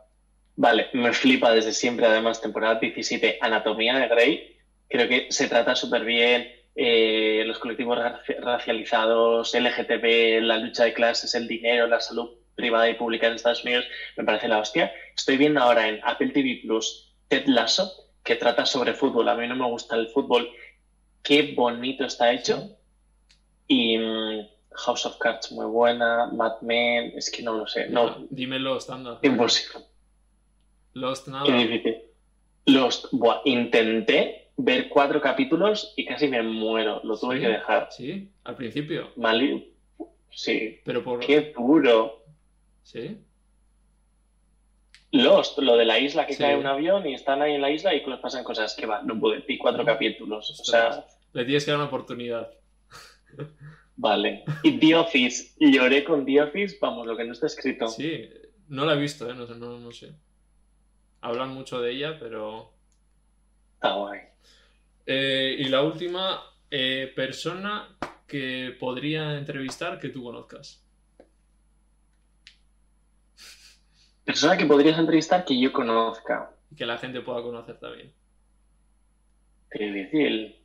[0.57, 4.57] Vale, me flipa desde siempre, además, temporada 17, Anatomía de Grey.
[4.89, 6.51] Creo que se trata súper bien.
[6.75, 12.89] eh, los colectivos raci- racializados, LGTB, la lucha de clases, el dinero, la salud privada
[12.89, 13.85] y pública en Estados Unidos,
[14.17, 14.91] me parece la hostia.
[15.15, 17.93] Estoy viendo ahora en Apple TV Plus Ted Lasso,
[18.25, 19.29] que trata sobre fútbol.
[19.29, 20.49] A mí no me gusta el fútbol.
[21.23, 22.71] Qué bonito está hecho.
[23.69, 27.89] Y mm, House of Cards muy buena, Mad Men, es que no lo sé.
[27.89, 29.19] No, Dímelo, estándar.
[29.23, 29.85] imposible.
[30.95, 31.57] Lost Qué nada.
[31.57, 32.03] difícil.
[32.67, 37.01] Lost, buah, intenté ver cuatro capítulos y casi me muero.
[37.05, 37.41] Lo tuve Sí.
[37.43, 37.89] que dejar.
[37.91, 39.11] Sí, al principio.
[39.17, 39.65] Mal...
[40.31, 40.81] Sí.
[40.85, 41.21] Pero por.
[41.21, 42.23] Qué duro.
[42.83, 43.19] Sí.
[45.13, 46.39] Lost, lo de la isla que Sí.
[46.43, 49.19] cae un avión y están ahí en la isla y pasan cosas que va, no
[49.21, 50.51] pude, vi cuatro capítulos.
[50.61, 51.05] O sea.
[51.33, 52.51] Le tienes que dar una oportunidad.
[53.97, 54.45] Vale.
[54.63, 57.89] Y The Office, lloré con The Office, vamos, lo que no está escrito.
[57.89, 58.29] Sí,
[58.69, 59.35] no la he visto, ¿eh?
[59.35, 60.13] No, sé- no, no sé.
[61.21, 62.73] Hablan mucho de ella, pero.
[63.75, 64.21] Está guay.
[65.07, 70.85] Eh, y la última, eh, persona que podría entrevistar que tú conozcas.
[74.25, 76.51] Persona que podrías entrevistar que yo conozca.
[76.71, 78.13] Y que la gente pueda conocer también.
[79.71, 80.62] Qué difícil.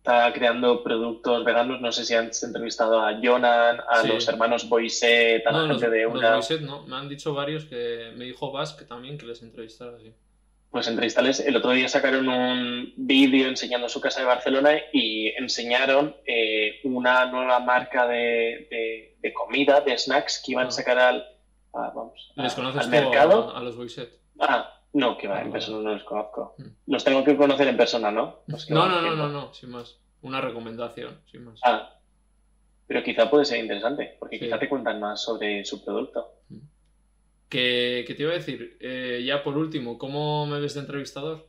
[0.00, 1.82] Está creando productos veganos.
[1.82, 4.08] No sé si has entrevistado a Jonan, a Sí.
[4.08, 6.34] los hermanos Boisset, a la No, los, gente de los una.
[6.36, 6.86] Boyset no.
[6.86, 8.10] Me han dicho varios que.
[8.16, 10.10] Me dijo Basque también que les entrevistara así.
[10.70, 11.40] Pues entrevistarles.
[11.40, 17.26] El otro día sacaron un vídeo enseñando su casa de Barcelona y enseñaron eh, una
[17.26, 20.68] nueva marca de, de- de comida, de snacks que iban Ah.
[20.68, 21.26] a sacar al,
[21.74, 23.50] a- vamos, a- ¿Les conoces al mercado.
[23.54, 24.10] a, a los Boyset?
[24.38, 26.54] Ah, no, que va, Ah, en persona no los conozco.
[26.58, 26.92] Mm.
[26.92, 28.40] Los tengo que conocer en persona, ¿no?
[28.46, 29.98] No, no, no, no, no, sin más.
[30.22, 31.60] Una recomendación, sin más.
[31.64, 31.96] Ah,
[32.86, 36.34] pero quizá puede ser interesante, porque quizá te cuentan más sobre su producto.
[37.48, 41.48] Que, que te iba a decir, eh, ya por último, ¿cómo me ves de entrevistador?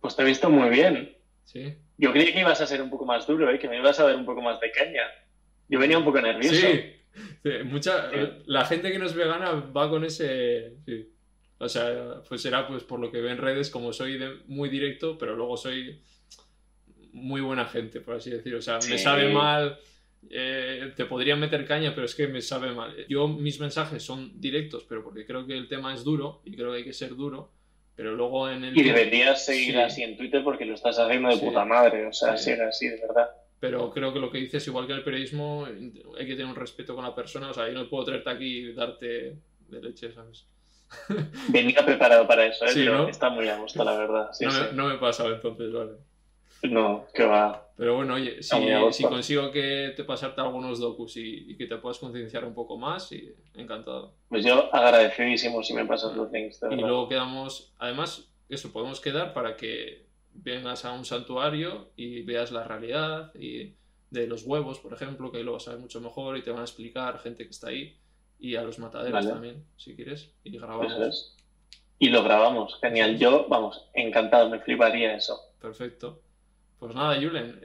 [0.00, 1.16] Pues te he visto muy bien.
[1.44, 1.74] Sí.
[1.98, 3.58] Yo creí que ibas a ser un poco más duro, ¿eh?
[3.58, 5.02] que me ibas a ver un poco más de caña.
[5.68, 6.54] Yo venía un poco nervioso.
[6.54, 8.10] Sí, mucha,
[8.46, 11.08] la gente que no es vegana va con ese, sí.
[11.64, 14.68] O sea, pues será pues por lo que ve en redes, como soy de- muy
[14.68, 16.00] directo, pero luego soy
[17.12, 18.58] muy buena gente, por así decirlo.
[18.58, 19.78] O sea, me sabe mal,
[20.30, 22.94] eh, te podría meter caña, pero es que me sabe mal.
[23.08, 26.72] Yo mis mensajes son directos, pero porque creo que el tema es duro y creo
[26.72, 27.52] que hay que ser duro,
[27.94, 28.76] pero luego en el...
[28.76, 29.80] Y deberías seguir Sí.
[29.80, 31.44] así en Twitter porque lo estás haciendo de Sí.
[31.44, 32.06] puta madre.
[32.06, 33.28] O sea, sigue así, de verdad.
[33.60, 36.96] Pero creo que lo que dices, igual que el periodismo, hay que tener un respeto
[36.96, 37.50] con la persona.
[37.50, 39.36] O sea, yo no puedo traerte aquí y darte
[39.68, 40.46] de leche, ¿sabes?
[41.48, 42.70] Venía preparado para eso, ¿eh?
[42.70, 43.08] Sí, pero ¿no?
[43.08, 44.30] está muy a gusto, la verdad.
[44.32, 44.60] Sí, no, sí.
[44.60, 45.92] Me, no me he pasado entonces, vale.
[46.62, 47.68] No, que va.
[47.76, 48.56] Pero bueno, oye, si,
[48.92, 52.78] si consigo que te pasarte algunos docus y, y que te puedas concienciar un poco
[52.78, 54.14] más, y encantado.
[54.28, 59.32] Pues yo agradecidísimo si me pasas los links, Y luego quedamos, además, eso, podemos quedar
[59.32, 63.74] para que vengas a un santuario y veas la realidad y
[64.10, 66.50] de los huevos, por ejemplo, que ahí lo vas a ver mucho mejor y te
[66.50, 67.98] van a explicar gente que está ahí
[68.42, 69.30] y a los mataderos Vale.
[69.30, 70.92] también, si quieres, y grabamos.
[70.92, 71.36] Eso es.
[72.00, 73.16] Y lo grabamos, genial.
[73.16, 75.40] Yo, vamos, encantado, me fliparía eso.
[75.60, 76.20] Perfecto.
[76.80, 77.60] Pues nada, Julen,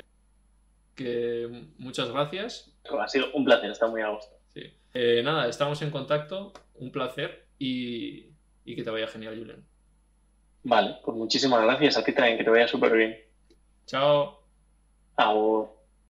[0.94, 2.72] que muchas gracias.
[2.88, 4.36] Ha sido un placer, está muy a gusto.
[4.54, 4.72] Sí.
[4.94, 8.28] Eh, nada, estamos en contacto, un placer y,
[8.64, 9.66] y que te vaya genial, Julen.
[10.62, 13.18] Vale, pues muchísimas gracias a ti también, que te vaya súper bien.
[13.88, 14.44] Chao.
[15.16, 15.77] Agur.